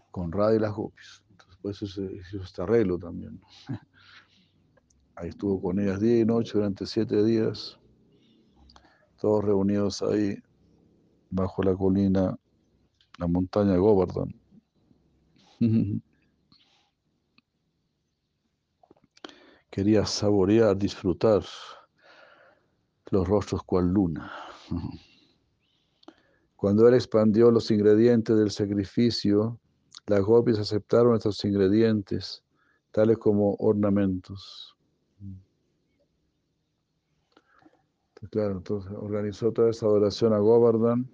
[0.09, 1.24] con Radha y las gopis.
[1.30, 3.39] Entonces, se hizo este arreglo también.
[5.15, 7.78] Ahí estuvo con ellas día y noche durante siete días,
[9.19, 10.41] todos reunidos ahí
[11.30, 12.36] bajo la colina,
[13.19, 14.34] la montaña Govardhan.
[19.74, 21.41] Quería saborear, disfrutar
[23.09, 24.32] los rostros cual luna.
[26.55, 29.59] Cuando él expandió los ingredientes del sacrificio,
[30.05, 32.43] las gopis aceptaron estos ingredientes,
[32.91, 34.78] tales como ornamentos.
[38.30, 41.09] Claro, entonces organizó toda esa adoración a Govardhan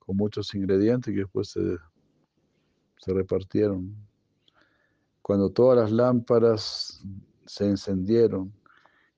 [0.00, 1.78] con muchos ingredientes que después se,
[2.98, 3.96] se repartieron.
[5.22, 7.02] Cuando todas las lámparas
[7.50, 8.52] se encendieron,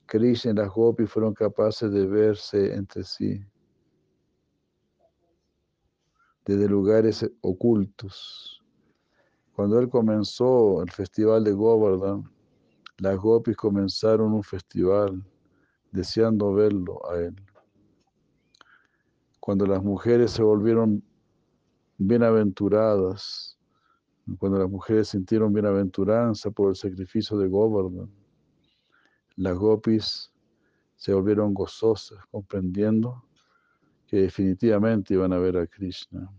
[0.06, 3.44] Krishna y las gopis fueron capaces de verse entre sí
[6.44, 8.62] desde lugares ocultos.
[9.54, 12.24] Cuando él comenzó el festival de Govardhan,
[12.98, 15.24] las gopis comenzaron un festival
[15.90, 17.36] deseando verlo a él.
[19.40, 21.02] Cuando las mujeres se volvieron
[21.98, 23.58] bienaventuradas,
[24.38, 28.21] cuando las mujeres sintieron bienaventuranza por el sacrificio de Govardhan,
[29.36, 30.32] las gopis
[30.96, 33.24] se volvieron gozosas, comprendiendo
[34.06, 36.30] que definitivamente iban a ver a Krishna.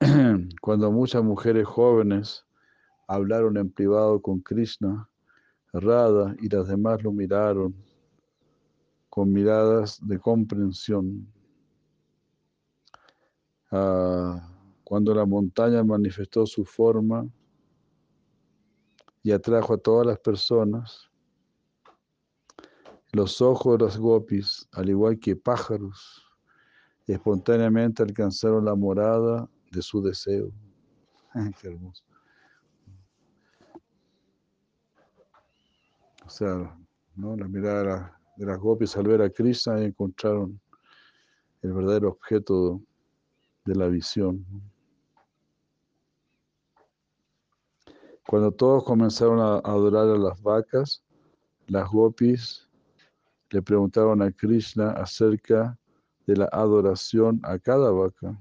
[0.60, 2.44] Cuando muchas mujeres jóvenes
[3.06, 5.08] hablaron en privado con Krishna,
[5.72, 7.74] Radha y las demás lo miraron
[9.08, 11.26] con miradas de comprensión.
[13.70, 14.50] Ah,
[14.84, 17.26] cuando la montaña manifestó su forma
[19.24, 21.10] y atrajo a todas las personas,
[23.12, 26.22] los ojos de las gopis, al igual que pájaros,
[27.06, 30.52] espontáneamente alcanzaron la morada de su deseo.
[31.60, 32.04] Qué hermoso.
[36.26, 36.78] O sea,
[37.16, 37.34] ¿no?
[37.34, 40.60] la mirada de, las gopis al ver a Krishna encontraron
[41.62, 42.82] el verdadero objeto
[43.64, 44.44] de la visión.
[48.26, 51.02] Cuando todos comenzaron a adorar a las vacas,
[51.66, 52.68] las gopis
[53.50, 55.78] le preguntaron a Krishna acerca
[56.26, 58.40] de la adoración a cada vaca.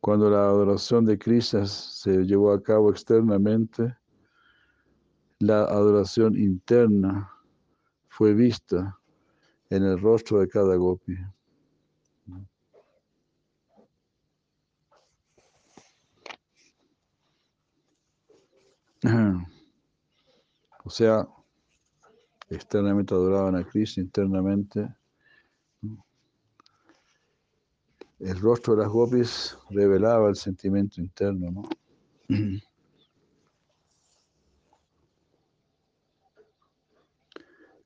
[0.00, 3.96] Cuando la adoración de Krishna se llevó a cabo externamente,
[5.40, 7.32] la adoración interna
[8.08, 8.98] fue vista
[9.70, 11.16] en el rostro de cada gopi.
[20.84, 21.28] O sea,
[22.50, 24.92] externamente adoraban a Krishna, internamente.
[28.18, 31.68] El rostro de las gopis revelaba el sentimiento interno, ¿no?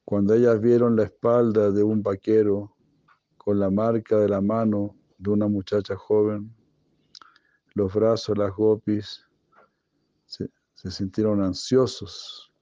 [0.04, 2.74] Cuando ellas vieron la espalda de un vaquero
[3.36, 6.54] con la marca de la mano de una muchacha joven,
[7.74, 9.26] los brazos las gopis
[10.83, 12.53] se sintieron ansiosos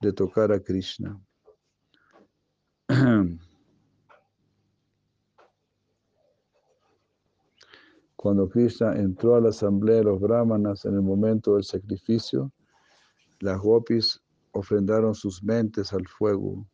[0.00, 1.18] de tocar a Krishna.
[8.16, 12.52] Cuando Krishna entró a la asamblea de los brahmanas en el momento del sacrificio,
[13.38, 14.20] las gopis
[14.52, 16.66] ofrendaron sus mentes al fuego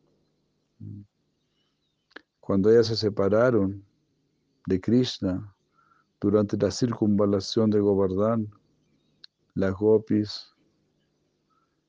[2.39, 3.83] cuando ellas se separaron
[4.67, 5.53] de Krishna
[6.19, 8.49] Durante la circunvalación de Govardhan,
[9.53, 10.56] las gopis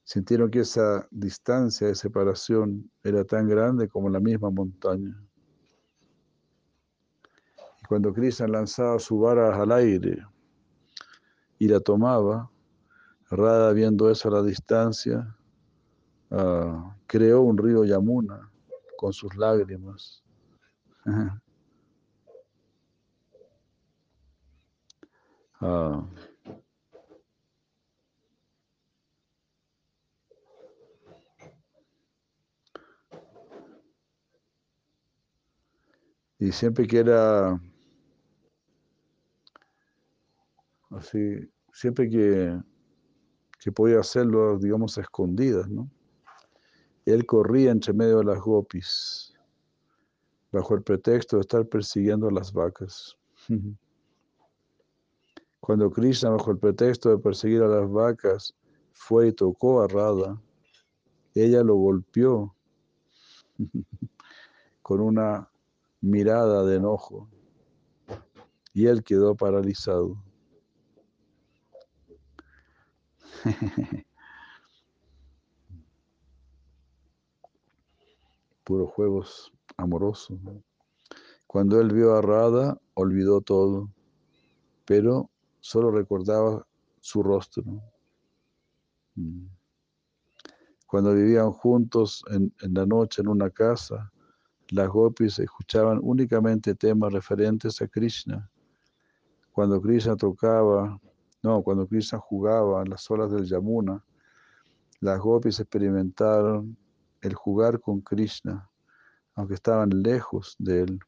[0.08, 5.22] sintieron que esa distancia de separación era tan grande como la misma montaña.
[7.82, 10.24] Y cuando Krishna lanzaba su vara al aire
[11.58, 12.50] y la tomaba,
[13.28, 15.36] Radha viendo eso a la distancia,
[16.30, 18.50] ah, creó un río Yamuna
[18.96, 20.24] con sus lágrimas.
[25.60, 26.06] Ah.
[36.48, 37.60] Y siempre que era
[40.88, 42.58] así, siempre que,
[43.60, 45.90] que podía hacerlo, digamos, a escondidas, ¿no?
[47.04, 49.34] Él corría entre medio de las gopis,
[50.50, 53.14] bajo el pretexto de estar persiguiendo a las vacas.
[55.60, 58.54] Cuando Krishna, bajo el pretexto de perseguir a las vacas,
[58.94, 60.40] fue y tocó a Radha,
[61.34, 62.56] ella lo golpeó
[64.80, 65.46] con una
[66.00, 67.28] mirada de enojo
[68.78, 70.16] y él quedó paralizado.
[78.62, 80.38] Puros juegos amorosos.
[81.48, 83.90] Cuando él vio a Radha, olvidó todo,
[84.84, 85.28] pero
[85.58, 86.64] solo recordaba
[87.00, 87.64] su rostro.
[89.16, 89.46] Mm.
[90.86, 94.12] Cuando vivían juntos en, en la noche en una casa,
[94.70, 98.50] las gopis escuchaban únicamente temas referentes a Krishna.
[99.52, 101.00] Cuando Krishna tocaba,
[101.42, 104.04] no, cuando Krishna jugaba en las olas del Yamuna,
[105.00, 106.76] las gopis experimentaron
[107.20, 108.68] el jugar con Krishna,
[109.34, 110.98] aunque estaban lejos de él.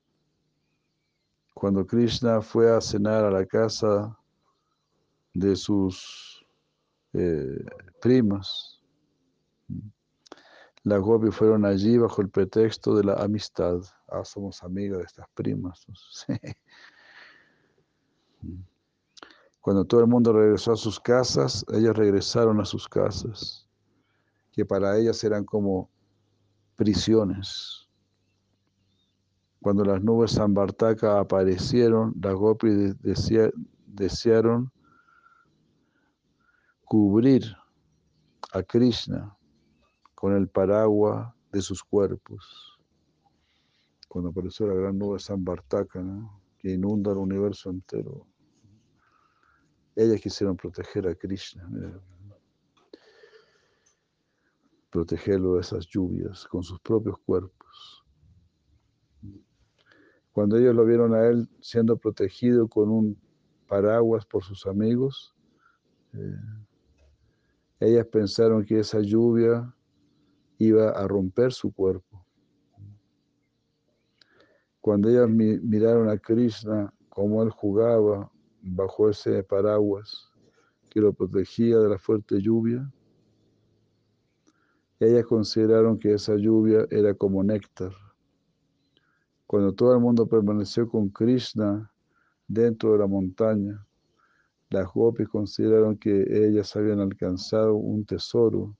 [1.54, 4.16] Cuando Krishna fue a cenar a la casa
[5.34, 6.44] de sus
[7.12, 7.64] eh,
[8.00, 8.80] primas,
[10.82, 13.80] las gopis fueron allí bajo el pretexto de la amistad.
[14.08, 15.84] Ah, somos amigas de estas primas.
[19.60, 23.68] Cuando todo el mundo regresó a sus casas, ellas regresaron a sus casas,
[24.52, 25.90] que para ellas eran como
[26.76, 27.86] prisiones.
[29.60, 32.96] Cuando las nubes Sambartaka aparecieron, las gopis
[33.86, 34.72] desearon
[36.86, 37.54] cubrir
[38.54, 39.36] a Krishna
[40.20, 42.78] con el paraguas de sus cuerpos.
[44.06, 46.04] Cuando apareció la gran nube San Bartaca,
[46.58, 48.26] que inunda el universo entero,
[49.96, 51.66] ellas quisieron proteger a Krishna,
[54.90, 58.04] protegerlo de esas lluvias con sus propios cuerpos.
[60.32, 63.18] Cuando ellos lo vieron a él siendo protegido con un
[63.66, 65.34] paraguas por sus amigos,
[66.12, 66.66] eh,
[67.80, 69.74] ellas pensaron que esa lluvia
[70.60, 72.22] iba a romper su cuerpo.
[74.80, 78.30] Cuando ellas miraron a Krishna, como él jugaba
[78.60, 80.30] bajo ese paraguas
[80.90, 82.92] que lo protegía de la fuerte lluvia,
[84.98, 87.92] ellas consideraron que esa lluvia era como néctar.
[89.46, 91.90] Cuando todo el mundo permaneció con Krishna
[92.46, 93.86] dentro de la montaña,
[94.68, 98.76] las gopis consideraron que ellas habían alcanzado un tesoro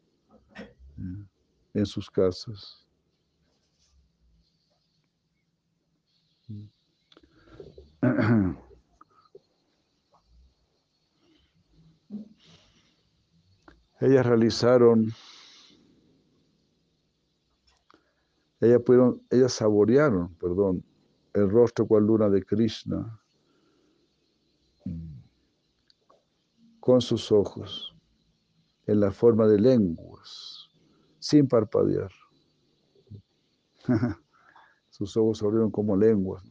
[1.74, 2.86] en sus casas.
[14.00, 15.12] Ellas realizaron,
[18.58, 20.82] ellas pudieron, ellas saborearon, perdón,
[21.34, 23.20] el rostro cual luna de Krishna
[26.80, 27.94] con sus ojos
[28.86, 30.59] en la forma de lenguas
[31.20, 32.10] sin parpadear.
[34.88, 36.42] Sus ojos se abrieron como lenguas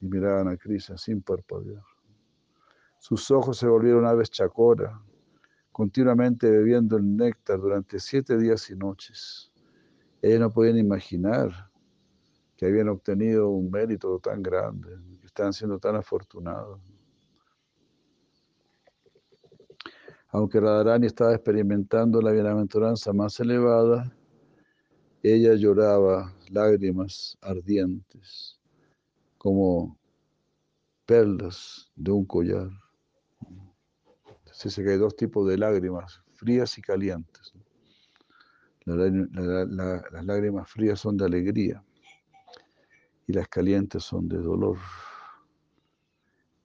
[0.00, 1.82] y miraban a Krishna sin parpadear.
[2.98, 5.00] Sus ojos se volvieron aves chacora,
[5.72, 9.52] continuamente bebiendo el néctar durante siete días y noches.
[10.20, 11.70] Ellos no podían imaginar
[12.56, 16.80] que habían obtenido un mérito tan grande, que estaban siendo tan afortunados.
[20.30, 24.12] Aunque Radharani estaba experimentando la bienaventuranza más elevada,
[25.22, 28.60] ella lloraba lágrimas ardientes,
[29.38, 29.98] como
[31.06, 32.68] perlas de un collar.
[34.52, 37.54] Se que hay dos tipos de lágrimas, frías y calientes.
[38.84, 41.82] las lágrimas frías son de alegría
[43.26, 44.76] y las calientes son de dolor.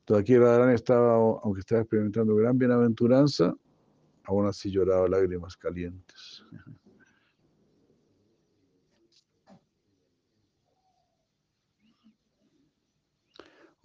[0.06, 3.54] Todo aquí Radharani estaba, aunque estaba experimentando gran bienaventuranza,
[4.26, 6.44] aún así lloraba lágrimas calientes.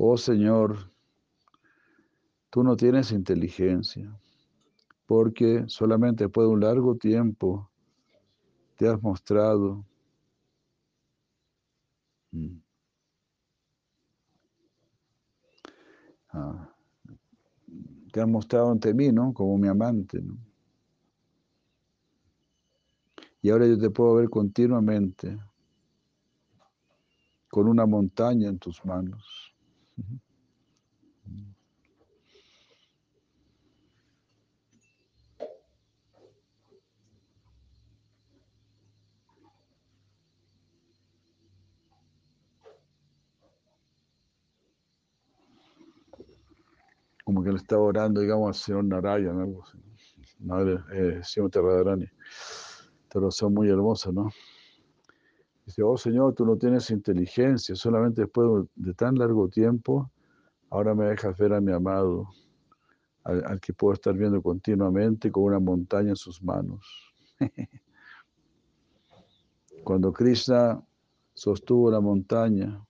[0.00, 0.92] Oh Señor,
[2.50, 4.16] tú no tienes inteligencia,
[5.06, 7.68] porque solamente después de un largo tiempo
[8.76, 9.84] te has mostrado.
[12.30, 12.67] Mm.
[18.12, 19.32] Te has mostrado ante mí, ¿no?
[19.32, 20.36] Como mi amante, ¿no?
[23.40, 25.38] Y ahora yo te puedo ver continuamente
[27.48, 29.54] con una montaña en tus manos.
[47.28, 49.76] Como que le estaba orando, digamos, al señor Narayan, algo así.
[50.38, 52.06] Madre, eh, señor Terradarani.
[53.12, 54.30] Pero son muy hermosas, ¿no?
[55.66, 60.10] Dice, oh Señor, tú no tienes inteligencia, solamente después de tan largo tiempo,
[60.70, 62.30] ahora me dejas ver a mi amado,
[63.24, 67.12] al, que puedo estar viendo continuamente con una montaña en sus manos.
[69.84, 70.82] Cuando Krishna
[71.34, 72.82] sostuvo la montaña,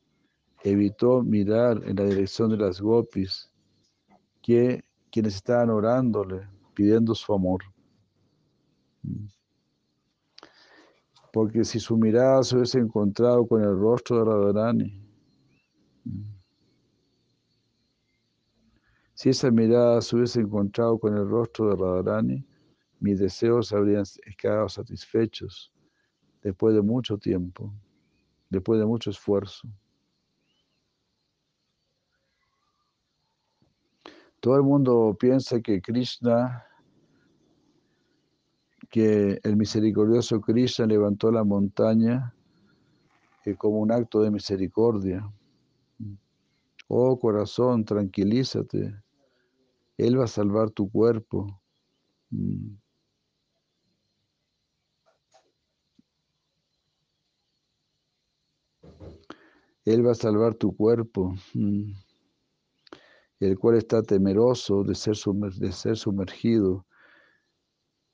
[0.62, 3.47] evitó mirar en la dirección de las gopis,
[4.48, 7.60] que quienes estaban orándole, pidiendo su amor.
[11.30, 15.02] Porque si su mirada se hubiese encontrado con el rostro de Radharani,
[19.12, 22.46] si esa mirada se hubiese encontrado con el rostro de Radharani,
[23.00, 24.04] mis deseos habrían
[24.38, 25.70] quedado satisfechos
[26.42, 27.70] después de mucho tiempo,
[28.48, 29.68] después de mucho esfuerzo.
[34.40, 36.64] Todo el mundo piensa que Krishna
[38.90, 42.34] que el misericordioso Krishna levantó la montaña
[43.44, 45.30] eh, como un acto de misericordia.
[46.88, 48.94] Oh corazón, tranquilízate.
[49.98, 51.60] Él va a salvar tu cuerpo.
[59.84, 61.34] Él va a salvar tu cuerpo,
[63.40, 66.84] el cual está temeroso de ser, de ser sumergido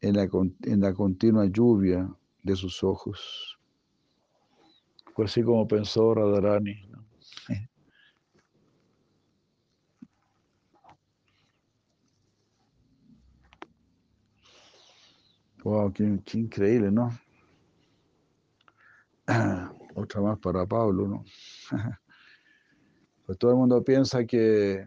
[0.00, 0.28] en la,
[0.64, 2.08] en la continua lluvia
[2.42, 3.58] de sus ojos.
[5.14, 6.74] Fue así como pensó Radharani.
[15.62, 17.10] Wow, qué, increíble, ¿no?
[19.94, 21.24] Otra más para Pablo, ¿no?
[23.26, 24.86] Pues todo el mundo piensa que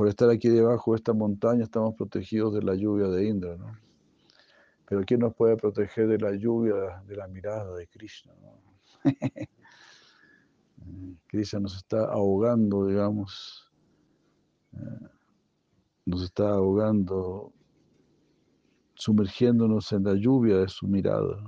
[0.00, 3.78] por estar aquí debajo de esta montaña estamos protegidos de la lluvia de Indra, ¿no?
[4.86, 8.32] Pero ¿quién nos puede proteger de la lluvia de la mirada de Krishna?
[11.26, 13.70] Krishna nos está ahogando, digamos,
[14.72, 15.06] eh,
[16.06, 17.52] nos está ahogando,
[18.94, 21.44] sumergiéndonos en la lluvia de su mirada.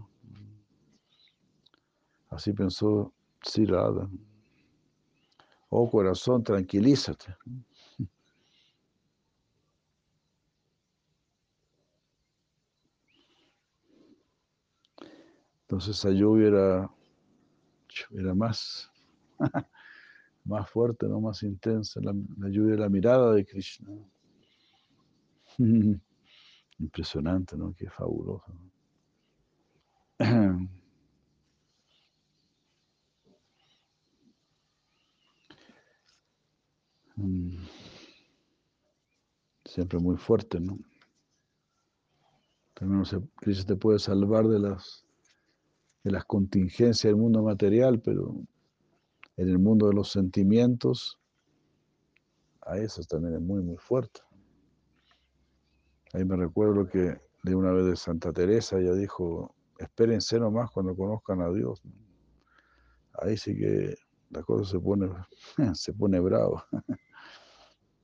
[2.29, 4.11] Así pensó Sirada.
[5.71, 7.35] Oh corazón, tranquilízate.
[15.73, 16.91] Entonces esa lluvia era,
[18.11, 18.93] era más,
[20.45, 21.19] más fuerte, ¿no?
[21.19, 22.13] más intensa, la,
[22.51, 23.91] lluvia de la mirada de Krishna.
[26.79, 27.75] Impresionante, ¿no?
[27.75, 28.53] Qué fabuloso.
[37.15, 37.67] Mm.
[39.67, 40.79] Siempre muy fuerte, ¿no?
[42.73, 45.05] También no Krishna te puede salvar de las
[46.05, 48.35] de las contingencias del mundo material, pero
[49.37, 51.19] en el mundo de los sentimientos,
[52.63, 54.21] a eso también es muy, muy fuerte.
[56.13, 60.95] Ahí me recuerdo que de una vez de Santa Teresa, ella dijo, espérense nomás cuando
[60.95, 61.83] conozcan a Dios.
[63.15, 63.97] Ahí sí que
[64.31, 65.09] la cosa se pone,
[65.75, 66.67] se pone brava.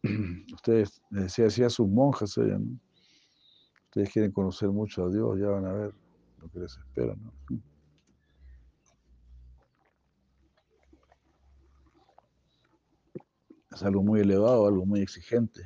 [0.54, 5.72] Ustedes, decía así a sus monjas, ustedes quieren conocer mucho a Dios, ya van a
[5.72, 5.94] ver
[6.40, 7.14] lo que les espera.
[7.16, 7.32] ¿no?
[13.78, 15.62] Es algo muy elevado, algo muy exigente.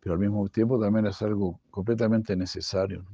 [0.00, 3.04] Pero al mismo tiempo también es algo completamente necesario.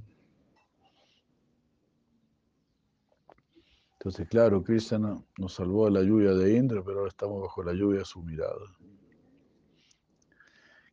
[3.95, 7.72] Entonces, claro, Krishna nos salvó de la lluvia de Indra, pero ahora estamos bajo la
[7.72, 8.76] lluvia de su mirada.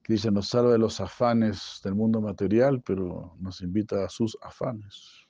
[0.04, 5.28] Krishna nos salva de los afanes del mundo material, pero nos invita a sus afanes.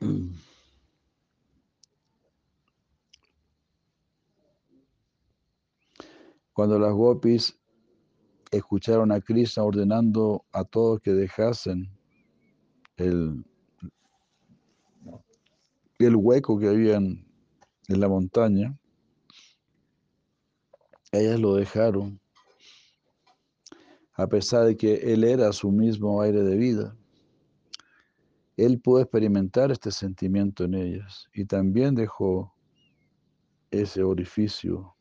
[6.54, 7.58] Cuando las gopis
[8.52, 11.90] escucharon a Krishna ordenando a todos que dejasen
[12.96, 13.44] el,
[15.98, 17.26] el hueco que había en,
[17.88, 18.78] en la montaña,
[21.10, 22.20] ellas lo dejaron,
[24.12, 26.96] a pesar de que él era su mismo aire de vida.
[28.56, 32.54] Él pudo experimentar este sentimiento en ellas y también dejó
[33.72, 34.93] ese orificio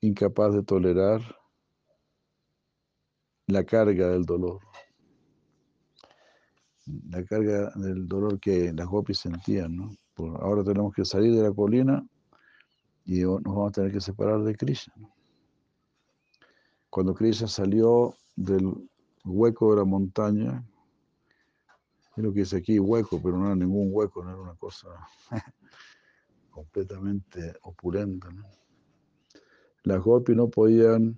[0.00, 1.20] incapaz de tolerar
[3.46, 4.60] la carga del dolor.
[7.10, 9.96] La carga del dolor que las gopis sentían, ¿no?
[10.14, 12.06] Por ahora tenemos que salir de la colina
[13.04, 14.94] y nos vamos a tener que separar de Krishna.
[16.90, 18.72] Cuando Krishna salió del
[19.24, 20.64] hueco de la montaña,
[22.16, 24.88] es lo que dice aquí, hueco, pero no era ningún hueco, no era una cosa
[26.50, 28.30] completamente opulenta.
[28.30, 28.44] ¿no?
[29.86, 31.16] Las gopis no podían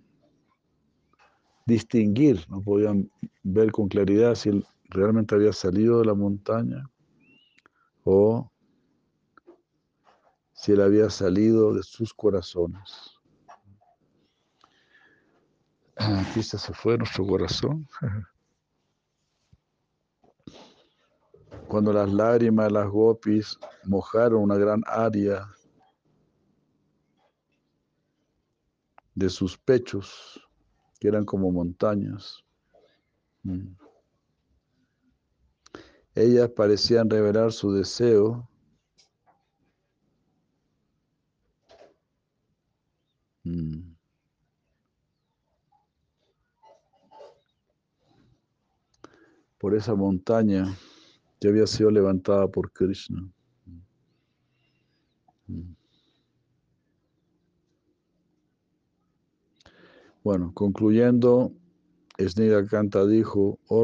[1.64, 3.10] distinguir, no podían
[3.42, 6.84] ver con claridad si él realmente había salido de la montaña
[8.04, 8.52] o
[10.52, 13.18] si él había salido de sus corazones.
[15.96, 17.88] Aquí se fue nuestro corazón.
[21.68, 25.48] Cuando las lágrimas de las gopis mojaron una gran área
[29.18, 30.40] de sus pechos,
[31.00, 32.44] que eran como montañas.
[33.42, 33.74] Mm.
[36.14, 38.48] Ellas parecían revelar su deseo
[43.42, 43.96] mm.
[49.58, 50.76] por esa montaña
[51.40, 53.28] que había sido levantada por Krishna.
[55.48, 55.77] Mm.
[60.28, 61.54] Bueno, concluyendo,
[62.18, 63.82] Snida Kanta dijo, oh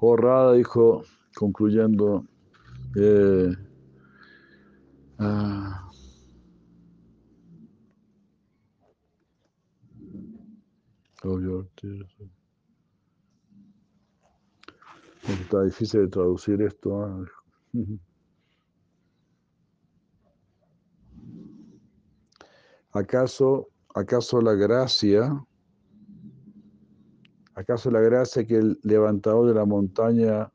[0.00, 1.04] Oh dijo,
[1.36, 2.24] concluyendo,
[2.96, 3.54] eh,
[5.18, 5.88] ah,
[11.76, 12.37] tears.
[15.28, 17.02] Está difícil de traducir esto.
[17.02, 17.24] ¿ah?
[22.92, 25.44] ¿Acaso, ¿Acaso la gracia,
[27.54, 30.50] acaso la gracia que el levantador de la montaña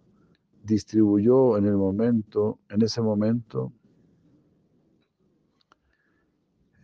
[0.63, 3.71] distribuyó en el momento, en ese momento,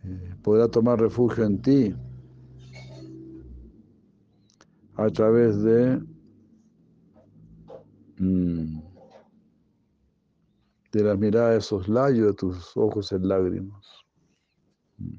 [0.04, 1.94] eh, podrá tomar refugio en ti
[4.96, 6.00] a través de.
[8.20, 8.82] De
[11.04, 13.86] la mirada de soslayo de tus ojos en lágrimas.
[14.98, 15.16] Mm.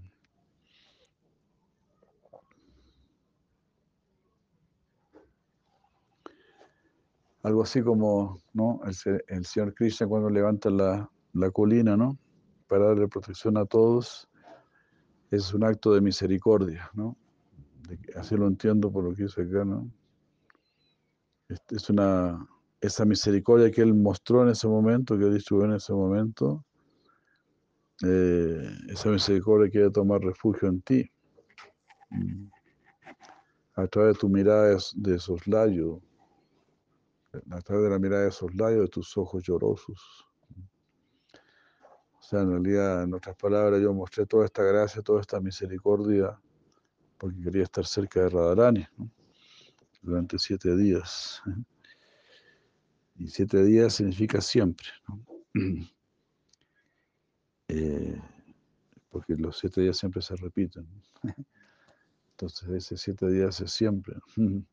[7.43, 8.82] Algo así como ¿no?
[8.86, 11.10] el, Señor Krishna cuando levanta la,
[11.52, 12.20] colina, ¿no?
[12.68, 14.30] Para darle protección a todos,
[15.32, 17.18] es un acto de misericordia, ¿no?
[18.16, 19.91] así lo entiendo por lo que dice acá, ¿no?
[21.70, 22.47] Es una,
[22.82, 26.66] esa misericordia que Él mostró en ese momento, que distribuyó en ese momento,
[28.04, 31.12] eh, esa misericordia quiere tomar refugio en ti.
[32.10, 32.48] Mm.
[33.76, 36.02] A través de tu mirada de soslayo,
[37.52, 40.28] a través de la mirada de soslayo de tus ojos llorosos.
[42.20, 46.40] O sea, en realidad, en otras palabras, yo mostré toda esta gracia, toda esta misericordia,
[47.18, 48.88] porque quería estar cerca de Radharani
[50.02, 51.42] durante siete días.
[53.22, 54.88] Y siete días significa siempre,
[57.68, 58.20] eh,
[59.12, 60.88] porque los siete días siempre se repiten.
[62.32, 64.16] Entonces ese siete días es siempre.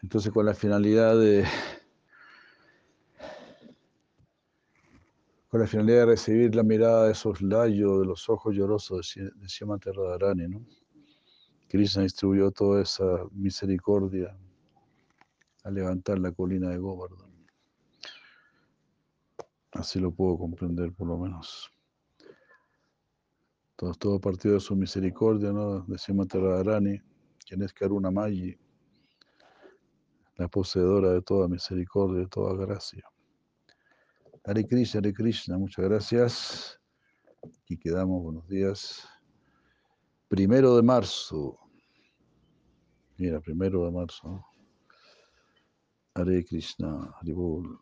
[0.00, 1.44] Entonces con la finalidad de
[5.56, 9.48] con la finalidad de recibir la mirada de esos layos, de los ojos llorosos de
[9.48, 10.66] Srimati Radharani, ¿no?
[11.66, 14.36] Krishna distribuyó toda esa misericordia
[15.64, 17.32] a levantar la colina de Govardhan.
[19.72, 21.70] Así lo puedo comprender por lo menos.
[23.76, 25.80] Todo, todo partido de su misericordia, ¿no?
[25.86, 27.00] De Srimati Radharani,
[27.48, 28.58] quien es Karuna Mayi,
[30.34, 33.02] la poseedora de toda misericordia, de toda gracia.
[34.46, 36.80] Hare Krishna, Hare Krishna, muchas gracias.
[37.42, 39.04] Aquí quedamos, buenos días.
[40.28, 41.58] Primero de marzo.
[43.16, 44.46] Mira, primero de marzo.
[46.14, 47.76] Hare Krishna, Hare Bol.